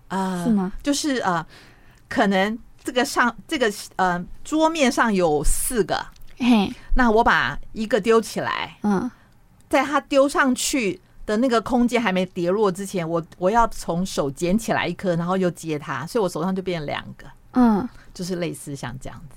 [0.08, 0.72] 啊，是吗？
[0.82, 1.44] 就是呃，
[2.08, 2.58] 可能。
[2.84, 6.04] 这个上这个呃桌面上有四个，
[6.38, 9.08] 嘿，那我把一个丢起来，嗯，
[9.68, 19.36] 在它丢上去的那个空间还没跌落之前，我我要从手捡起来一颗，然后又接它，所以我手上就变两个，嗯，就是类似像这样子。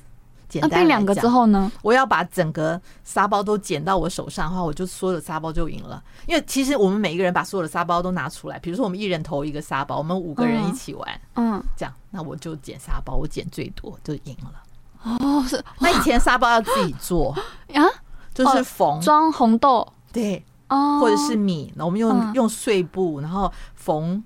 [0.60, 6.02] 简单变两个之后呢，我要把整个沙包都捡到我手上的话，我就所有的沙包就赢了。
[6.28, 15.18] 因为其实我们每一个人把所有的沙包都拿出来，比如说我们一人投一个沙包，我们五个人一起玩，嗯，这样，那我就捡沙包，我捡最多就赢了。
[15.20, 15.62] 哦，是。
[15.80, 17.36] 那以前沙包要自己做。
[17.74, 17.84] 啊，
[18.34, 19.00] 就是缝。
[19.02, 24.24] 装红豆，对，哦，或者是米，那我们用用碎布，然后缝。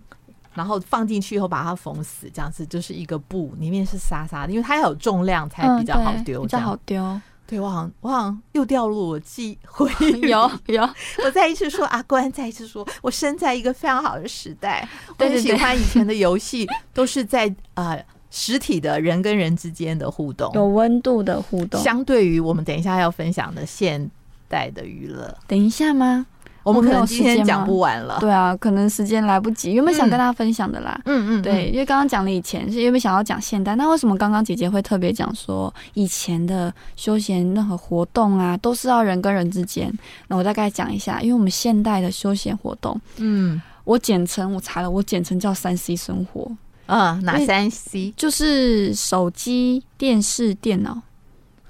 [0.60, 7.22] 然后放进去以后把它缝死，这样子就是一个布，里面是沙沙的，因为它要有重量才比较好丢，比较好丢。
[7.48, 10.20] 对，我好像我好像又掉入我记回忆。
[10.28, 10.88] 有有，
[11.24, 14.86] 我再一次说阿关，再一次说我生在一个非常好的时代。
[15.18, 17.98] 我很喜欢以前的游戏，都是在呃
[18.30, 21.82] 实体的人跟人之间的互动，有温度的互动。
[21.82, 24.12] 相对于我们等一下要分享的现
[24.50, 26.28] 代的娱乐，等一下吗？
[26.70, 29.74] 我们可能今天讲不完了，对啊，可能时间来不及。
[29.74, 31.00] 有没有想跟大家分享的啦？
[31.06, 33.76] 嗯嗯，对，因为刚刚讲了以前，是因为想要讲现代。
[33.76, 39.92] 那为什么刚刚姐姐会特别讲说以前的休闲任何活动啊，都是要人跟人之间？
[40.28, 46.50] 那我大概讲一下，因为我们现代的休闲活动，嗯，我简称我查了，我简称叫三 C 生活。
[46.88, 48.14] 嗯，哪三 C？
[48.18, 51.00] 就是手机、电视、电脑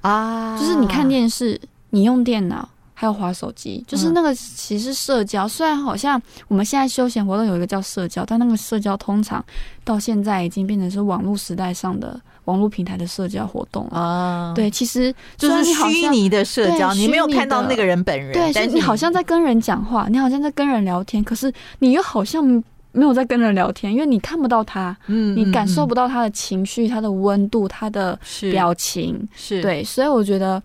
[0.01, 1.59] 啊，就是你看电视，
[1.89, 2.69] 你用电脑。
[2.99, 9.41] 还有滑手机，就是那个其实社交，虽然好像我们现在休闲活动有一个叫社交，但那个社交通常
[9.85, 13.97] 到现在已经变成是网络时代上的网络平台的社交活动了。
[13.97, 14.53] 啊。
[14.53, 22.43] 对，其实就是虚拟的社交，你没有看到那个人本人，对，但是你好像在跟人讲话，你好像在跟人聊天，可是你又好像
[22.91, 28.19] 没有在跟人聊天，因为你看不到他，嗯，你感受不到他的情绪、他的温度、他的
[28.51, 29.61] 表情，是。
[29.61, 30.61] 对，所以我觉得。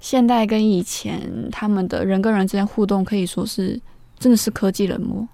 [0.00, 3.80] 现代跟以前，他们的人跟人之间互动可以说是
[4.18, 5.26] 真的是科技冷漠。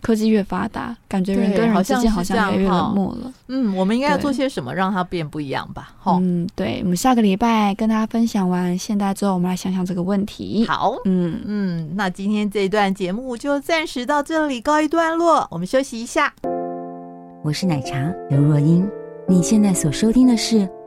[0.00, 3.32] 科技越发达，感觉人跟人之间好像越来越冷漠了。
[3.48, 5.94] 嗯，我们应该要做些什么让它变不一样吧？
[6.04, 10.66] 嗯，对，我们下个礼拜跟大家分享完现代之后，我们来想想这个问题。
[10.68, 16.30] 好，嗯嗯，那今天这一段节目就暂时到这里告一段落，我们休息一下。
[17.42, 17.96] 我是奶茶
[18.28, 18.86] 刘若英，
[19.26, 20.68] 你现在所收听的是。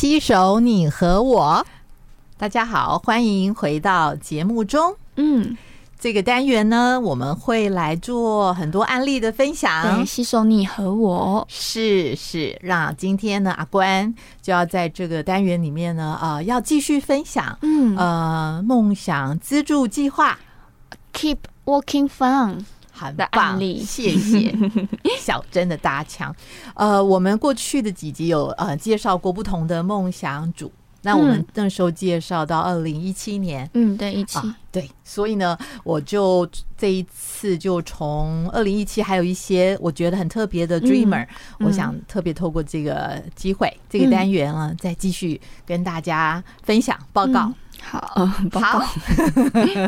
[0.00, 1.66] 携手你和我，
[2.38, 4.96] 大家好，欢迎回到节目中。
[5.16, 5.54] 嗯，
[5.98, 10.06] 这个单元呢，我们会来做很多案例的分享。
[10.06, 17.58] 携手你和我，是是，那今天呢，阿关就要在这个单元里面呢，呃，要继续分享。
[17.60, 20.38] 嗯，呃，梦想资助计划
[21.12, 22.64] ，Keep Working Fun。
[23.06, 24.54] 很棒，谢谢。
[25.18, 26.34] 小珍的搭腔。
[26.74, 30.70] 呃，我们过去的几集有呃介绍过不同的梦想主
[31.02, 36.46] 那我们那时候介绍到二零一七年，嗯，对，一七、啊，对，所以呢，我就
[36.76, 41.24] 这一次就从二零一七还有一些我觉得很特别的 Dreamer，、
[41.58, 47.46] 嗯、我想特别透过这个机会，嗯、这个单元啊，再继续跟大家分享报告。
[47.46, 48.66] 嗯、好， 报告。
[48.80, 48.84] 好，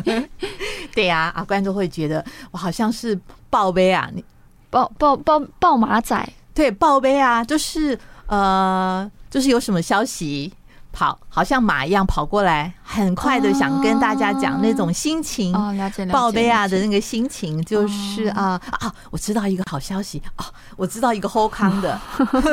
[0.95, 3.18] 对呀，啊，观众会觉得我好像是
[3.51, 4.24] 报杯啊，你
[4.70, 10.53] 报报报报马仔，对，报杯啊，就是呃，就是有什么消息。
[10.93, 21.99] 跑，好像马一样跑过来，很快的想跟大家讲那种心情，哦，了解了解，报备啊的那个心情，就是啊啊，我知道一个好消息啊，我知道一个好康的，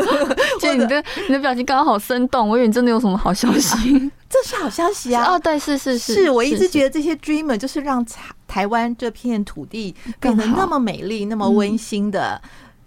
[0.60, 12.42] 就你的你的表情刚刚好生动，我以为你真的有什么好消息， 这是好消息啊，哦，对，是是是，是我一直觉得这些 dreamer 就是让台台湾这片土地变得那么美丽、那么温馨的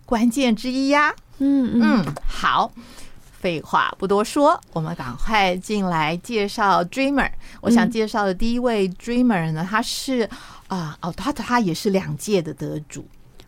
[0.07, 1.79] 关键之一呀，嗯。
[1.81, 2.71] 嗯，好。
[3.43, 7.29] 废话不多说，我们赶快进来介绍 Dreamer。
[7.61, 10.31] 我想介绍的第一位 Dreamer 呢，他是
[10.69, 13.05] 啊哦，他他也是两届的得主，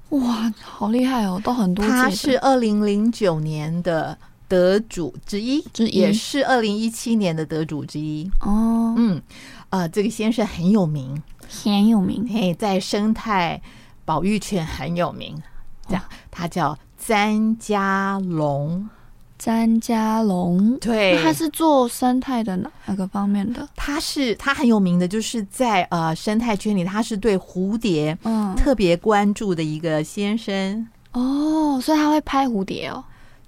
[0.09, 1.87] 哇，好厉害哦，都很多。
[1.87, 4.19] 他是二零零九年的
[4.49, 8.29] 得主之一，之一也是二零一七年的得主之一。
[8.41, 9.23] 哦，嗯，
[9.71, 13.63] 呃，这个先生很有名，很有名，嘿，在生态
[14.05, 15.41] 保育圈很有名。
[15.87, 18.89] 这样，他叫詹家龙。
[19.37, 23.69] 詹家龙，对，他是做生态的哪哪个方面的？
[23.75, 33.05] 他是他很有名的，就是在呃生态圈里，他是对蝴蝶嗯特别关注的一个先生哦，所以他会拍蝴蝶哦。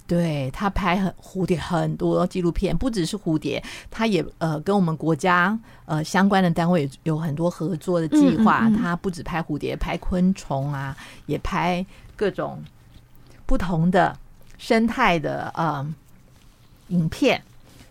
[0.09, 8.67] 对，他拍很蝴蝶很多纪录片，不只是蝴蝶，他也呃跟我们国家呃相关的单位有很多合作的计划。
[8.67, 11.85] 嗯嗯嗯，他不止拍蝴蝶，拍昆虫啊，也拍
[12.15, 12.63] 各种
[13.47, 14.17] 不同的。
[14.59, 15.87] 生态的呃
[16.89, 17.43] 影片，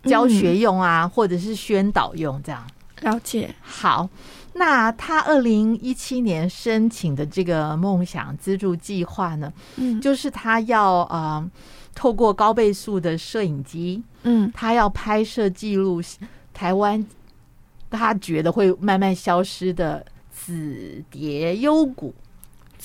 [0.04, 2.66] 教学用啊，嗯、或者是宣导用这样。
[3.02, 3.54] 了解。
[3.62, 4.10] 好，
[4.54, 11.52] 那他二零一七年申请的这个梦想资助计划呢，嗯，就是他要呃
[11.94, 16.02] 透过高倍数的摄影机，嗯，他要拍摄记录
[16.54, 17.06] 台湾，
[17.90, 22.14] 他觉得会慢慢消失的紫蝶幽谷。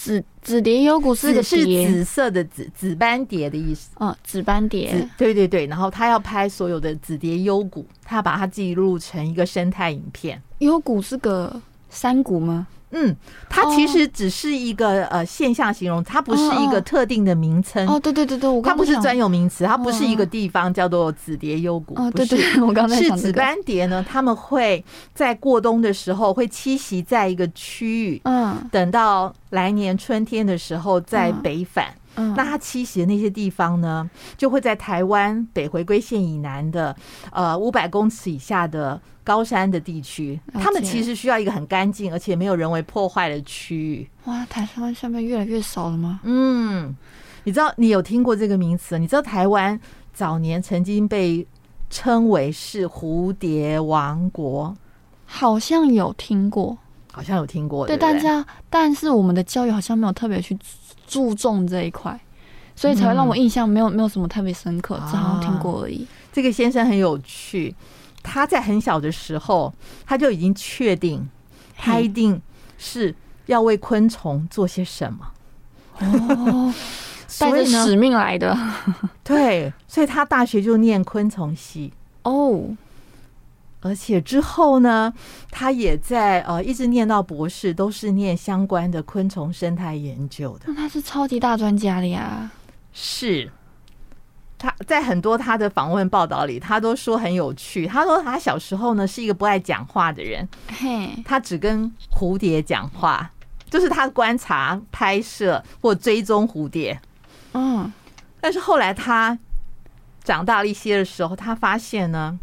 [0.03, 3.91] 紫紫蝶幽谷是个是紫色的紫紫斑蝶的意思。
[3.97, 5.67] 哦，紫斑蝶，对对对。
[5.67, 10.43] 然后他要拍所有的紫蝶幽谷，他要把它记录成一个生态影片。
[10.61, 12.67] 幽谷是个山谷吗？
[12.93, 13.17] 嗯，
[13.49, 17.87] 它其实只是一个呃现象形容，它不是一个特定的名称。
[17.89, 21.95] 哦，对对对对，它不是专有名词，它不是一个地方叫做紫蝶幽谷。
[21.95, 24.85] 哦，对对，我刚才是紫斑蝶呢，他们会
[25.15, 31.87] 在过冬的时候会栖息在一个区域，嗯，等到来年春天的时候再北返。
[31.87, 36.95] 嗯，那它栖息的那些地方呢，就会在台湾北回归线以南的
[37.33, 40.39] 呃五百公尺以下的高山的地区。
[40.55, 44.09] 他们其实需要一个很干净而且没有人为破坏的区域。
[44.25, 46.21] 哇，台湾下面越来越少了吗？
[46.25, 46.95] 嗯，
[47.45, 48.99] 你知道你有听过这个名词？
[48.99, 49.81] 你知道台湾
[50.13, 51.47] 早年曾经被
[51.89, 54.77] 称为是蝴蝶王国？
[55.33, 56.77] 好像有听过，
[57.13, 57.87] 好像有听过。
[57.87, 60.59] 对，大家，但是我们的教育好像没有特别去。
[61.11, 62.17] 注重这一块，
[62.77, 66.07] 所以才会让我印象没有没有什么特别深刻，只好像听过而已。
[66.33, 67.75] 这个先生很有趣，
[68.23, 69.75] 他在很小的时候
[70.07, 71.29] 他就已经确定，
[71.77, 72.41] 他一定
[72.79, 73.13] 是
[73.47, 75.27] 要为昆虫做些什么。
[75.99, 76.73] 哦，
[77.41, 78.57] 带着使命来的。
[79.25, 81.93] 对，所以他大学就念昆虫系。
[82.23, 82.77] 哦。
[83.83, 85.11] 而且之后呢，
[85.51, 90.67] 他也在呃一直念到博士，都是念相关的昆虫生态研究的。
[90.67, 92.51] 那他是超级大专家了呀！
[92.93, 93.51] 是，
[94.59, 97.87] 他在很多他的访问报道里，他都说很有趣。
[97.87, 103.31] 他说他小时候呢是一个不爱讲话的人，嘿，他只跟蝴蝶讲话，
[103.71, 107.01] 就是他观察、拍摄或追踪蝴蝶。
[107.55, 107.91] 嗯，
[108.43, 109.39] 但是后来他
[110.23, 112.39] 长大了一些的时候，他发现呢。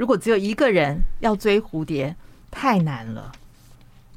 [0.00, 2.16] 如果只有一个人要追蝴蝶，
[2.50, 3.30] 太难了。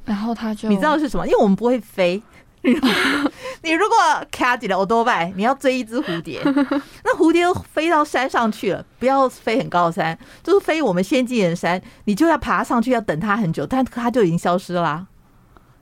[0.05, 1.27] 然后他就，你知道是什么？
[1.27, 2.23] 因为我们不会飞。
[2.63, 3.97] 你如果
[4.31, 6.41] 卡起来欧多拜，你要追一只蝴蝶，
[7.03, 15.05] 那蝴蝶飞到山上去了，不要飞很高的山，就是飞我们仙境的山，你就要爬上去，要等它很久，但它就已经消失了，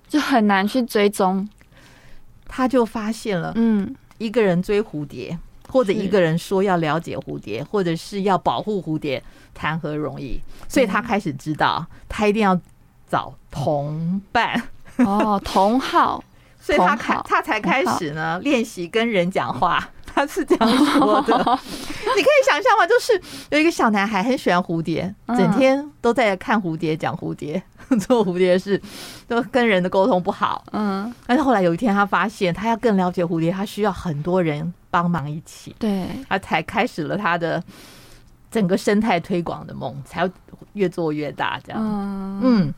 [0.08, 1.48] 就很难去追踪。
[2.48, 5.38] 他就发现了，嗯，一个人追蝴蝶。
[5.72, 10.40] 或者一个人说要了解蝴蝶，或者是要保护蝴蝶，谈何容易？
[10.68, 12.60] 所以他开始知道，他一定要
[13.10, 14.62] 找同伴
[14.98, 16.24] 哦，同好，
[16.60, 19.90] 所以他开他才开始呢练习跟人讲话。
[20.14, 21.34] 他是这样说的。
[21.38, 22.86] 你可以想象吗？
[22.86, 23.14] 就是
[23.50, 27.64] 有一个小男孩很喜欢蝴蝶，整天都在看蝴蝶，讲蝴蝶，
[27.98, 28.80] 做蝴蝶事，
[29.26, 30.66] 都跟人的沟通不好。
[30.74, 35.76] 嗯，但是后来有一天，他发现他要更了解蝴蝶，他需要很多人帮忙一起。
[35.80, 37.64] 对，他才开始了他的
[38.52, 40.30] 整个生态推广的梦，才
[40.74, 41.60] 越做越大。
[41.66, 41.82] 这样，
[42.44, 42.72] 嗯。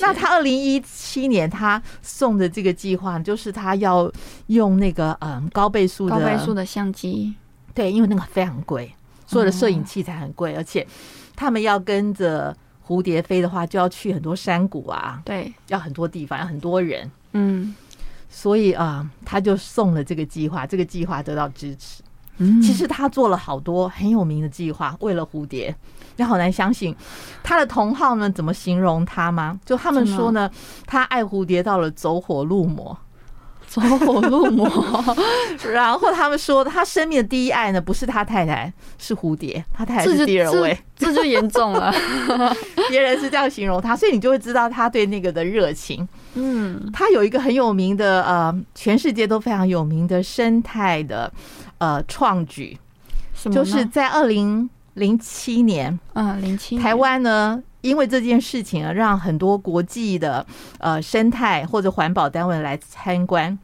[0.00, 4.12] 那他二零一七年他送的这个计划，就是他要
[4.48, 7.34] 用那个嗯高倍数的高倍数的相机。
[7.72, 8.92] 对，因为那个非常贵，
[9.26, 10.84] 所有的摄影器材很贵，而且
[11.36, 12.54] 他们要跟着
[12.84, 17.72] 蝴蝶飞的话，就要去很多山谷啊，对，要很多地方，要很多人，嗯，
[18.30, 22.02] 所以啊，他就送了这个计划，这个计划得到支持。
[22.38, 25.74] 嗯，其实他做了好多很有名的计划，为了蝴蝶，
[26.16, 26.96] 你好难相信
[27.42, 29.60] 他的同好们怎么形容他吗？
[29.66, 30.50] 就他们说呢，
[30.86, 32.96] 他爱蝴蝶到了走火入魔。
[33.68, 34.68] 走火入魔，
[35.72, 41.94] 然后他们说他生命的第一爱呢，不是他太太，是蝴蝶，他太太是第二位，这，就严重了。
[42.90, 46.08] 别人是这样形容他，所以你就会知道他对那个的热情。
[46.34, 51.32] 嗯，他有一个很有名的呃，全世界都非常有名的生态的
[51.78, 52.78] 呃创举，
[53.52, 57.62] 就是在二零零七年，嗯，零七台湾呢。
[57.82, 60.44] 因为这件事情啊，让很多国际的
[60.80, 63.58] 呃生态或者环保单位来参观。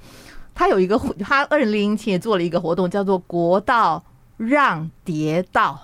[0.54, 4.02] 他有一个，他二零零七年做了一个活动，叫做“国道
[4.38, 5.78] 让蝶道”。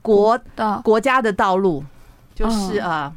[0.00, 1.84] 国的国家的道路
[2.34, 3.12] 就是呃，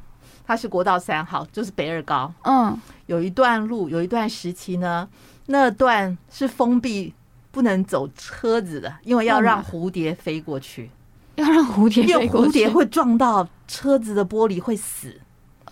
[0.51, 2.29] 它是国道三号，就是北二高。
[2.43, 5.07] 嗯，有一段路，有一段时期呢，
[5.45, 7.13] 那段是封闭，
[7.51, 10.89] 不能走车子的，因为要让蝴蝶飞过去。
[11.35, 15.15] 要让蝴蝶，因为蝴蝶会撞到车子的玻璃会死，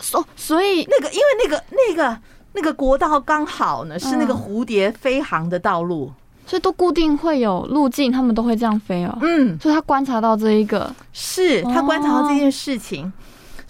[0.00, 2.18] 所所以那个因为那个那个
[2.54, 6.10] 那个国道刚好呢是那个蝴蝶飞航的道路，
[6.46, 9.18] 所以都固定会有路径，他们都会这样飞哦。
[9.20, 13.12] 嗯，所以他观察到这一个，是他观察到这件事情，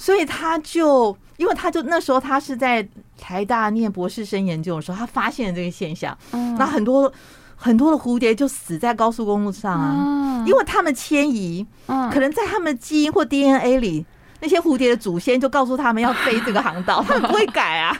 [0.00, 2.86] 所以他就因为他就那时候他是在
[3.18, 6.16] 台大念博士生研究的时候，他发现了这个现象，
[6.58, 7.12] 那很多。
[7.62, 11.66] 很多的蝴蝶就死在高速公路上啊，因为他们迁移，
[12.10, 14.02] 可能在他们基因或 DNA 里，
[14.40, 17.94] 那些蝴蝶的祖先就告诉他们要飞这个航道， 他们不会改啊。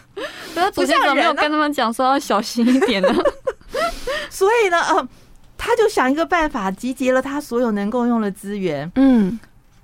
[0.73, 3.15] 祖先有没有跟他们讲说要小心一点呢？
[4.31, 5.09] 所以呢，呃，
[5.59, 9.39] 他就想一个办法，集结了他所有能够用的资源，嗯，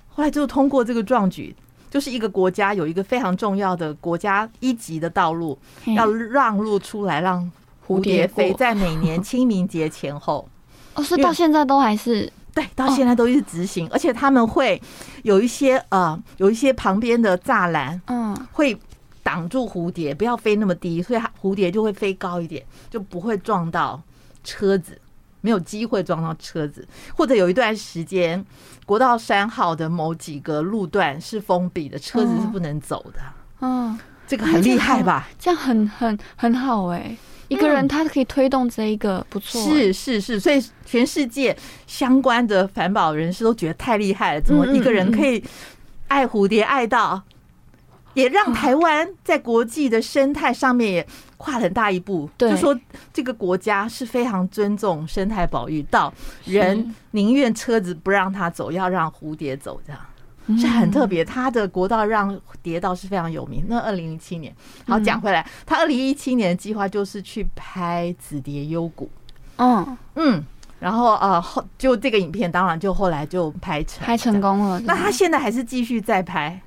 [0.09, 1.55] 后来就通过这个壮举，
[1.89, 5.57] 就是一个国家有一个非常重要的国家一级的道路，
[5.95, 7.49] 要让路出来让。
[7.87, 10.45] 蝴蝶飞在每年清明节前后，
[10.95, 12.29] 哦，是到现在都还是？
[12.53, 14.81] 对，到现在都一直执行，而且他们会
[15.23, 18.77] 有一些呃，有一些旁边的栅栏，嗯，会
[19.23, 24.01] 挡住蝴蝶，不要飞那么低，所以蝴蝶就会飞高一点，就不会撞到
[24.43, 24.99] 车子，
[25.47, 26.85] 没有机会撞到车子。
[27.15, 28.45] 或者有一段时间，
[28.85, 33.21] 国道三号的某几个路段是封闭的，车子是不能走的。
[33.61, 35.29] 嗯，这个很厉害吧？
[35.39, 37.15] 这样很很很好哎。
[37.47, 41.55] 一个人他可以推动这一个不错，是是是，所以全世界
[41.87, 45.41] 相关的环保人士都觉得太厉害了，怎么一个人可以
[46.09, 47.23] 爱蝴蝶爱到，
[48.17, 51.07] 也让台湾在国际的生态上面也
[51.37, 52.27] 跨很大一步。
[52.35, 52.75] 就说
[53.13, 56.11] 这个国家是非常尊重生态保育，到
[56.45, 60.01] 人宁愿车子不让他走，要让蝴蝶走这样。
[60.57, 63.65] 是很特别，他的国道让蝶道是非常有名。
[63.67, 64.51] 那二零零七年，
[64.87, 69.07] 好讲回来，他二零一七年的计划就是去拍紫蝶幽谷。
[69.57, 70.43] 嗯嗯，
[70.79, 74.79] 然后呃后就这个影片，当然就后来就拍成拍成功了。
[74.79, 76.57] 那他现在还是继续在拍，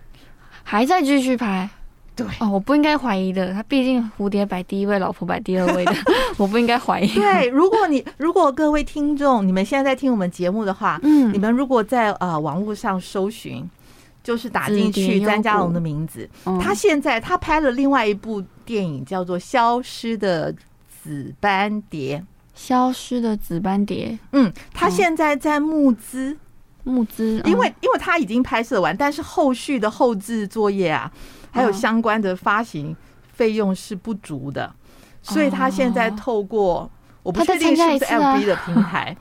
[0.70, 1.68] 还在继续拍。
[2.14, 3.52] 对哦，我不应该怀疑的。
[3.52, 5.92] 他毕竟蝴蝶摆第一位，老婆摆第二位的，
[6.38, 7.12] 我不应该怀疑。
[7.12, 13.68] 对，如果你如果各位听众，你们现在在听我们节目的话，嗯，你们如果在呃网络上搜寻，
[14.22, 16.28] 就是打进去詹家龙的名字，
[16.62, 20.54] 他现在他拍了另外一部电影，叫做《消失的
[21.02, 22.18] 紫斑蝶》。
[22.54, 26.36] 消失的紫斑蝶，嗯，他现在在募资，
[26.84, 31.10] 募资，因为因为他已经拍摄完，但是后续的后置作业啊。
[31.52, 32.96] 还有相关的发行
[33.32, 34.72] 费用是不足的，
[35.20, 36.88] 所以他现在透过
[37.24, 39.16] 我不确定是不是 FB 的平台，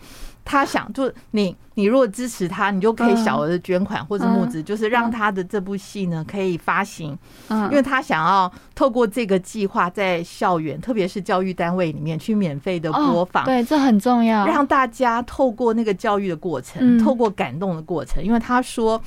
[0.49, 7.15] 他想就你你如果支持他，你就可以小额的捐款或者募资，就是让他的这部戏呢可以发行，
[7.49, 18.99] 因为他想要透过这个计划在校园，特别是教育单位里面去免费的播放，对，这很重要，让大家透过那个教育的过程，透过感动的过程，因为他说，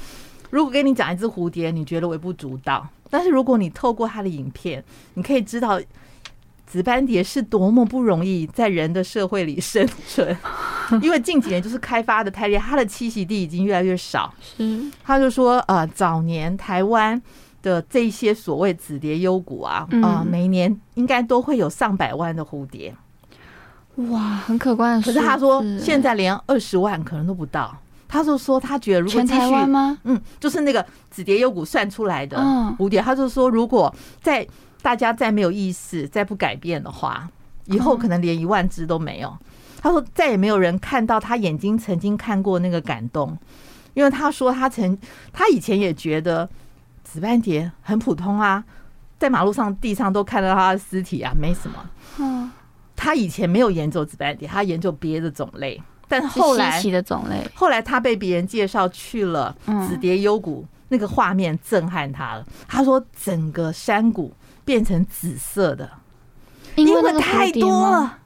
[0.51, 2.87] 如果跟你讲一只蝴蝶，你觉得微不足道。
[3.11, 4.83] 但是如果你透过他的影片，
[5.15, 5.81] 你可以知道
[6.73, 10.35] 紫斑蝶是多么不容易在人的社会里生存。
[11.03, 14.33] 因为近几年就是开发的太厉害，它的栖息地已经越来越少。
[14.41, 17.21] 是，他就说，呃，早年台湾
[17.61, 22.95] 的这些所谓紫蝶幽谷啊，啊、呃，每年应该都会有上百万的蝴蝶。
[23.97, 25.05] 哇，很可观的。
[25.05, 27.77] 可是他说，现在连二十万可能都不到。
[28.09, 29.99] 他就说，他觉得如果继续，全台湾吗？
[30.05, 32.39] 嗯，就是那个紫蝶幽谷算出来的
[32.79, 33.03] 蝴蝶。
[33.03, 34.47] 他就说，如果在
[34.83, 37.29] 大家再没有意识，再不改变的话，
[37.67, 39.35] 以后可能连一万只都没有。
[39.81, 43.37] 他说，再也没有人看到他眼睛曾经看过那个感动，
[43.95, 44.97] 因为他说他曾
[45.33, 46.49] 他以前也觉得
[47.03, 48.63] 紫斑蝶很普通啊，
[49.19, 51.91] 在马路上地上都看到他的尸体啊，没什么。
[52.19, 52.51] 嗯，
[52.95, 55.81] 他以前没有研究紫斑蝶，他研究别的种类。
[56.09, 57.43] 但后来，稀奇的种类。
[57.55, 59.57] 后来他被别人介绍去了
[59.89, 62.47] 紫蝶幽谷，那个画面震撼他了。
[62.69, 64.31] 他说整个山谷
[64.65, 65.91] 变成紫色的，
[66.77, 68.19] 因为太多了。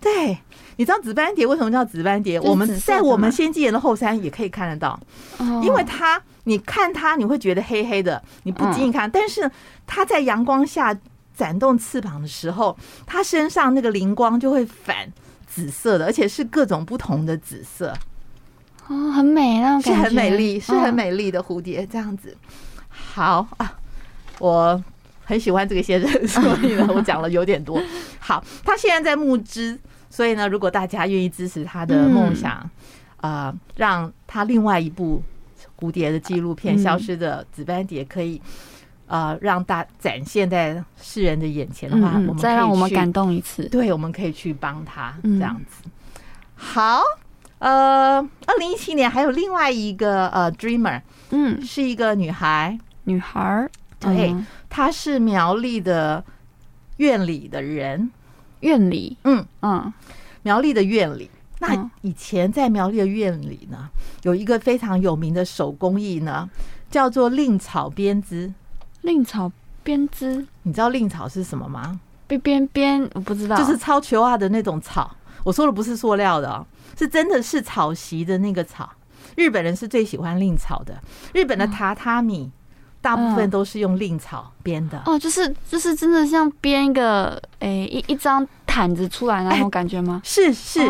[0.00, 0.38] 对，
[0.76, 2.40] 你知道紫斑蝶为什么叫紫斑蝶？
[2.40, 4.98] 我们在我们仙迹岩的后山也可以看得到，
[5.62, 9.50] 因为它，你看它，你会觉得黑黑的，你不经意看，但是
[9.86, 10.96] 它在阳光下
[11.36, 12.76] 展动翅膀的时候，
[13.06, 15.12] 它身上那个灵光就会反。
[15.50, 17.92] 紫色的，而且是各种不同的紫色，
[18.86, 22.36] 哦，很美那种感觉，是很美丽，是很美丽的蝴蝶，这样子。
[22.90, 23.72] 好啊，
[24.38, 24.80] 我
[25.28, 27.78] 很喜欢这个先生， 所以呢，我讲了有点多。
[28.18, 32.52] 好，他现在在募资，所以呢，如果大家愿意支持他的梦想，
[33.18, 35.22] 啊、呃，让他另外一部
[35.78, 38.40] 蝴蝶的纪录片《消失的紫斑蝶》可以。
[39.10, 43.66] 呃，让大展现在世人的眼前的话，我们再让我们感动一次。
[43.70, 45.88] 对，我们可以去帮他这样子。
[46.54, 47.00] 好，
[47.58, 48.16] 呃，
[48.46, 51.00] 二零一七年还有另外一个呃，dreamer，
[51.30, 53.66] 嗯，是一个女孩，女孩，
[54.00, 54.34] 对，
[54.68, 56.24] 他是苗栗的
[56.98, 58.10] 院里的人，
[58.60, 59.92] 院里，嗯嗯，
[60.42, 61.30] 苗栗的院里。
[61.60, 63.88] 那以前在苗栗的院里呢，
[64.22, 66.48] 有一个非常有名的手工艺呢，
[66.90, 68.52] 叫做令草编织。
[69.02, 69.50] 令草
[69.82, 72.00] 编织，你知道令草是什么吗？
[72.26, 75.16] 编编编，我不知道，就是超球啊的那种草。
[75.44, 78.90] 我说的不是塑料的哦，是真的是草席的那个草。
[79.36, 81.00] 日本人是最喜欢令草的，
[81.32, 82.50] 日本的榻榻米
[83.00, 85.02] 大部分都是用蔺草编的。
[85.06, 90.20] 哦，就是就是真的像编一个诶一一张毯子出来那种感觉吗？
[90.24, 90.80] 是是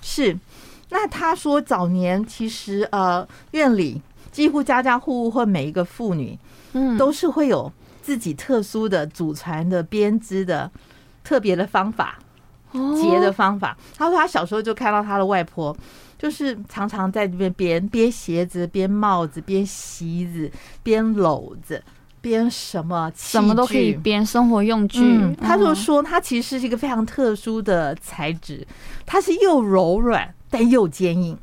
[0.00, 0.38] 是。
[0.90, 4.00] 那他说早年其实呃院里
[4.32, 6.38] 几乎家家户户或每一个妇女。
[6.74, 10.70] 嗯，都是会有自己特殊的祖传的编织的
[11.24, 12.18] 特别的方法，
[12.72, 13.76] 结的方法。
[13.96, 15.76] 他说他小时候就看到他的外婆，
[16.18, 20.50] 就是常常在这边编编鞋子、编帽子、编席子、
[20.82, 21.82] 编篓子、
[22.20, 25.00] 编什么什么都可以编生活用具。
[25.40, 28.66] 他就说它其实是一个非常特殊的材质，
[29.06, 31.36] 它是又柔软但又坚硬。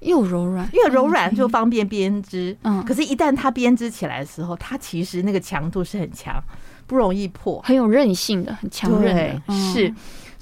[0.00, 2.56] 又柔软，越柔软就方便编织。
[2.62, 6.40] 嗯，可是，一旦它编织起来的时候，它其实那个强度是很强，
[6.86, 9.52] 不容易破，很有韧性的，很强韧的。
[9.52, 9.92] 是，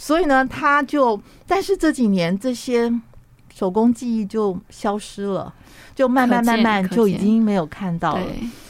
[0.04, 2.92] 所以呢，他就，但是这几年这些
[3.54, 5.50] 手工技艺就消失了，
[5.94, 8.26] 就慢慢慢慢就已经没有看到了。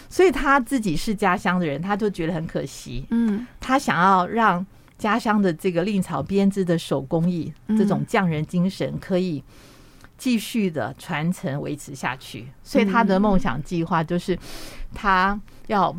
[0.08, 3.04] 所以他自己是家乡的人，他就觉得很可惜。
[3.10, 4.64] 嗯，他想要让
[4.96, 9.42] 家乡的这个蔺草编织的手工艺，这种匠人精神可以。
[10.16, 14.38] 继续的传承维持下去，所以他的梦想计划就是
[14.94, 15.94] 他要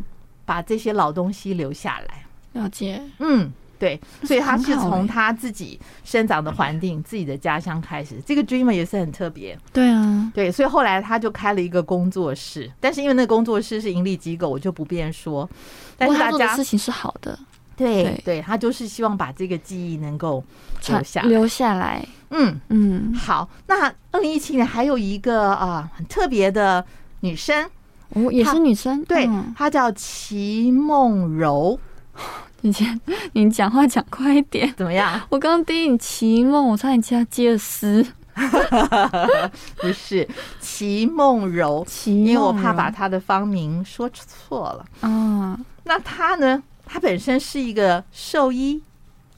[0.46, 2.24] 把这些老东西留下来。
[2.54, 8.22] 了解，嗯，对，所以他是从他自己生长的环境、自己的家乡开始。
[8.26, 15.50] 这个 dreamer 也是很特别，对啊，对，所以后来他就开了一个工作室，但是因为那个工作室是盈利机构，我就不便说。
[15.98, 17.38] 但是大家事情是好的。
[17.78, 20.42] 对对，他就是希望把这个记忆能够
[20.88, 22.08] 留下留下来。
[22.30, 23.50] 嗯嗯，好。
[23.68, 26.86] 那二零一七年还有一个啊很特别的
[27.20, 27.70] 女生，
[28.12, 31.78] 哦，也是女生，对，她叫齐梦柔。
[32.66, 33.00] 你先，
[33.34, 35.22] 你讲话讲快一点，怎么样？
[35.30, 38.04] 我刚刚第一你齐梦，我差点接接了诗。
[39.78, 40.28] 不是
[40.60, 44.86] 齐梦柔，因为我怕把他的芳名说错了。
[45.04, 46.62] 嗯，那他呢？
[46.88, 48.82] 他本身是一个兽医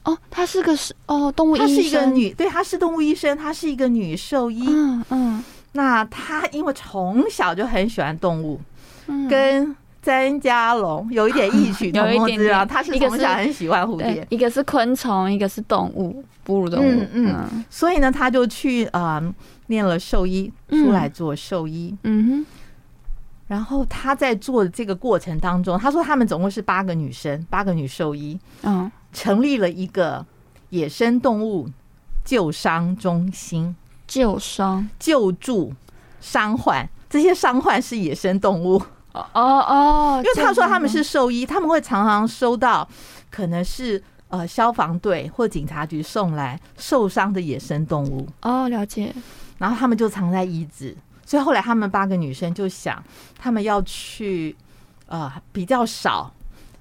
[0.04, 4.64] 哦，她是个是哦动物医生，她是一个女，对，她是动物医生，她是一个女兽医。
[4.66, 8.60] 嗯嗯，那她因为从小就很喜欢动物，
[9.30, 9.74] 跟
[10.08, 12.64] 詹家龙有一点异曲 同工之妙。
[12.64, 17.06] 他是从小很喜欢蝴蝶，一个是昆虫，一个是动物，哺乳动物。
[17.12, 19.22] 嗯嗯，所以呢，他就去啊
[19.66, 21.94] 念了兽医，出来做兽医。
[22.04, 22.46] 嗯哼。
[23.48, 30.24] 然后他在做的这个过程当中，他说他们总共是八个女生，八个女兽医，嗯、哦，成立了一个
[30.70, 31.68] 野生动物
[32.24, 33.76] 救伤中心。
[34.06, 35.74] 救伤、救助
[36.18, 38.82] 伤患，这些伤患是野生动物。
[39.12, 42.88] 哦哦，因为他说他们是兽医，他们会常常收到
[43.30, 48.28] 可能是呃消防队或警察局送来受伤的野生动物。
[48.42, 49.12] 哦，了解。
[49.58, 50.96] 然后他们就藏在椅子，
[51.26, 53.02] 所以后来他们八个女生就想，
[53.36, 54.54] 他们要去
[55.06, 56.32] 呃比较少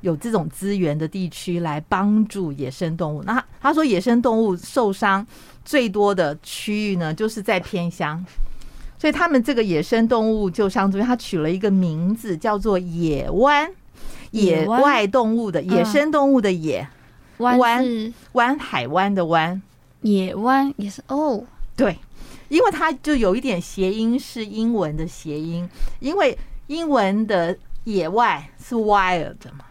[0.01, 3.23] 有这种资源的地区来帮助野生动物。
[3.23, 5.25] 那他说野生动物受伤
[5.65, 8.23] 最多的区域呢，就是在偏乡。
[8.97, 13.69] 所以他们这个野生动物救伤中心，他取了一个名字叫做“野湾”，
[14.31, 16.87] 野外动物的野生动物的野。
[17.37, 17.85] 湾
[18.31, 19.61] 湾海湾的湾，
[20.01, 21.43] 野湾也是哦，
[21.75, 21.95] 对，
[22.49, 25.69] 因为它就有一点谐音，是英文的谐音，
[25.99, 26.35] 因为
[26.65, 29.65] 英文的野外是 wild 嘛，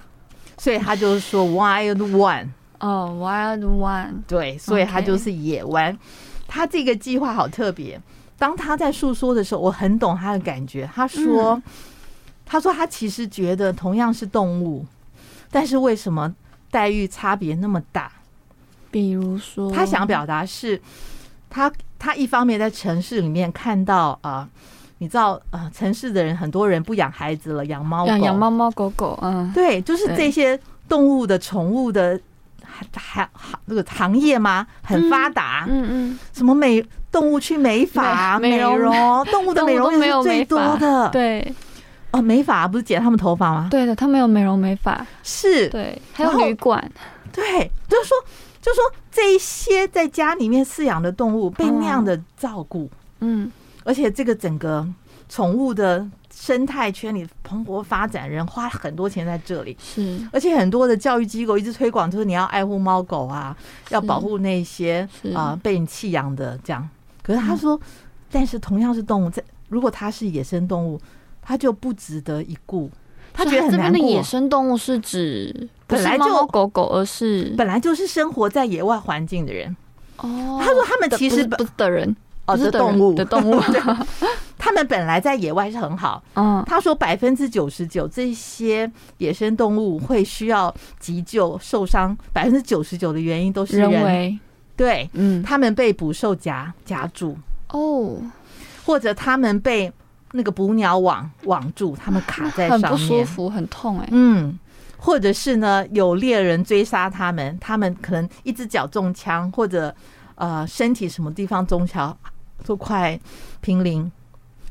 [0.57, 2.47] 所以他就是说 wild one
[2.79, 5.99] 哦，wild one，对，所以它就是野湾。
[6.47, 8.01] 他这个计划好特别。
[8.39, 10.89] 当他在诉说的时候，我很懂他的感觉。
[10.95, 11.63] 他说：“嗯、
[12.45, 14.85] 他说他其实觉得同样是动物，
[15.51, 16.35] 但是为什么
[16.71, 18.13] 待遇差别那么大？
[18.91, 20.81] 比如说，他想表达是，
[21.49, 24.49] 他他一方面在城市里面看到啊、呃，
[24.99, 30.59] 你知道啊、呃，城市的人很多人不养孩子了，养猫养，养猫猫狗狗，嗯，对，就是这些
[30.89, 32.21] 动物的宠物的。”
[32.95, 34.67] 还还那个行业吗？
[34.83, 41.55] 很发达，嗯嗯，什么美动物去美发、美容， 动物的美容是最多的，对。
[42.13, 43.69] 哦，美发不是剪他们头发吗？
[43.71, 46.83] 对的，他们有美容美发，是，对，还有旅馆，
[47.33, 48.17] 对，就是说，
[48.63, 53.51] 就是说，这一些在家里面饲养的动物被那样的照顾，嗯，
[53.85, 54.87] 而且这个整个
[55.29, 56.07] 宠物的。
[56.39, 63.57] 生态圈里蓬勃发展，人花很多钱在这里，是，而且很多的教育机构一直推广，就是你要爱护猫狗啊，
[63.89, 66.87] 要保护那些啊被你弃养的这样。
[67.23, 67.81] 可是他说，
[68.31, 71.01] 但是同样是动物，在如果它是野生动物，
[71.41, 72.91] 它就不值得一顾。
[73.33, 74.07] 他觉得很难过。
[74.07, 79.75] 野生动物是指本来就狗狗，而是本来就是生活在野外环境的人。
[80.19, 82.15] 哦，他说他们其实不是的人，
[82.45, 83.59] 哦，是动物的动物。
[84.59, 94.39] 他们本来在野外是很好，嗯，他说百分之九十九这些野生动物会需要急救受伤，百分之九十九的原因都是人，人为，
[94.77, 97.37] 对，嗯，他们被捕兽夹夹住。
[97.71, 98.19] 哦，
[98.85, 99.93] 或者他们被
[100.33, 104.59] 那个捕鸟网网住，他们卡在上面，很不舒服，很痛哎，嗯，
[104.97, 109.95] 或者是呢有猎人追杀他们，他们可能一只脚中枪，或者
[110.37, 112.17] 呃身体什么地方中枪
[112.65, 113.19] 都快
[113.61, 114.11] 濒临。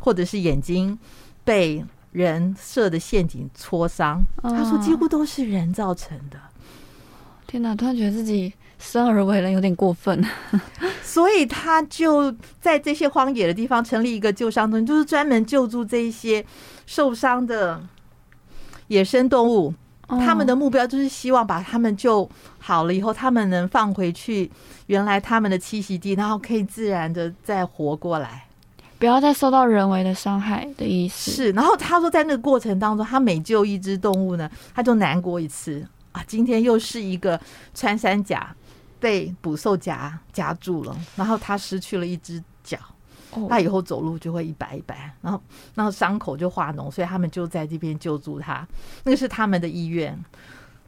[0.05, 0.99] 或者是眼睛
[1.43, 6.37] 被人设的陷阱戳伤，他说几乎都是人造成的。
[7.47, 10.23] 天哪，突然觉得自己生而为人有点过分，
[11.01, 12.31] 所以他就
[12.61, 16.45] 在这些荒野的地方成立一个救伤中心，就是专门救助这一些
[16.85, 17.81] 受伤的
[18.89, 19.73] 野生动物。
[20.07, 22.29] 他们的目标就是希望把他们救
[22.59, 24.51] 好了以后，他们能放回去
[24.85, 28.44] 原来他们的栖息地，然后可以自然的再活过来。
[28.97, 36.23] 不要再受到人为的伤害的意思是，然后他说，在那个过程当中，他每救一只动物呢，他就难过一次啊。
[36.25, 37.39] 今天又是一个
[37.73, 38.55] 穿山甲
[38.99, 42.77] 被捕兽夹夹住了，然后他失去了一只脚，
[43.49, 45.41] 他以后走路就会一摆一摆，然后
[45.73, 48.65] 然后伤口就化脓，所以他们就在这边救助他。
[49.03, 50.17] 那个是他们的医院。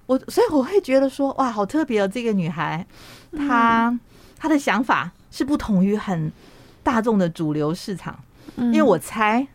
[0.05, 2.87] 我所以我会觉得说，哇，好特别哦，这个女孩，
[3.37, 3.99] 她
[4.37, 6.31] 她的想法是不同于很。
[6.87, 8.17] 大众的主流市场，
[8.55, 9.45] 因为我猜，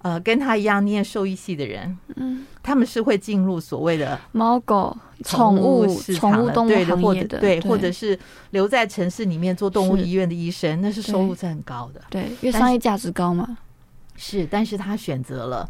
[0.00, 8.18] 呃，跟他一样念兽医系的人，嗯，他们是会进入所谓的猫狗宠物市场的，对的，或者对，或者是
[8.52, 13.58] 留在城市里面做动物医院的医生，那是收入是很高的，对，因为商业价值高嘛。
[14.16, 15.68] 是，但是他选择了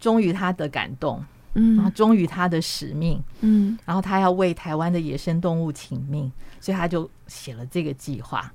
[0.00, 1.22] 忠于他的感动，
[1.52, 8.50] 嗯，然后忠于他的使命，嗯，然后他要为台湾的野生动物请命，所以他就写了这个计划。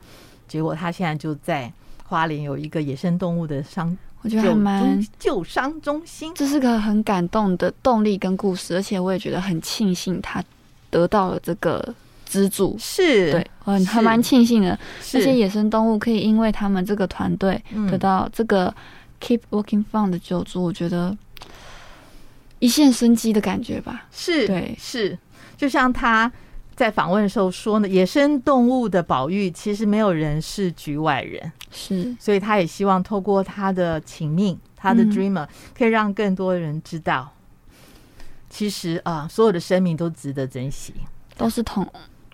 [0.48, 1.72] 结果他现在就在。
[2.14, 10.44] 花莲有一个野生动物的伤，我觉得还蛮救伤中心，这是个很感动的动力跟故事，而且我也觉得很庆幸他
[10.92, 11.84] 得到了这个
[12.24, 13.32] 资助，是。
[13.32, 14.78] 对，我还蛮庆幸的。
[15.02, 17.60] 这些野生动物可以因为他们这个团队
[17.90, 18.72] 得到这个
[19.20, 21.18] Keep Working Fund 的救助，我觉得
[22.60, 24.06] 一线生机的感觉吧。
[24.12, 25.18] 是，对，是，
[25.58, 26.32] 就像他。
[26.76, 35.48] 在访问的时候说呢，野生动物的保育其实没有人是局外人，是，所以他也希望透过他的请命，他的 dreamer，
[35.78, 37.32] 可以让更多人知道，
[38.50, 40.94] 其实啊，所有的生命都值得珍惜，
[41.38, 41.88] 都是同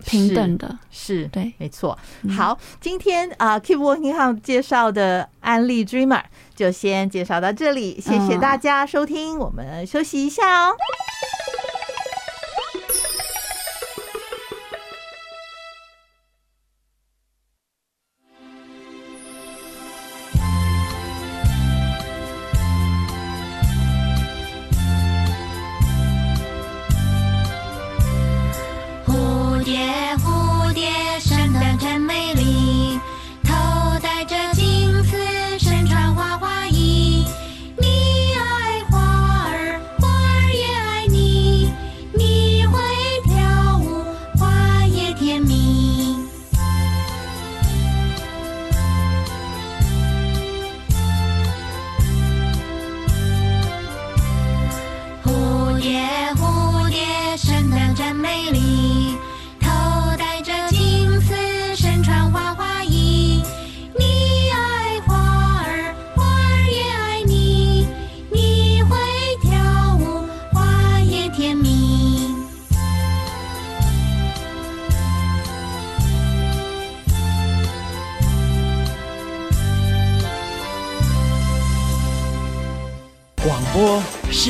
[0.06, 1.98] 平等的，是，是对，没错。
[2.30, 6.24] 好，今天啊、uh,，Keep Working Hard 介绍的案例 Dreamer
[6.56, 10.78] 就先介绍到这里，谢谢大家收听，嗯、我们休息一下哦。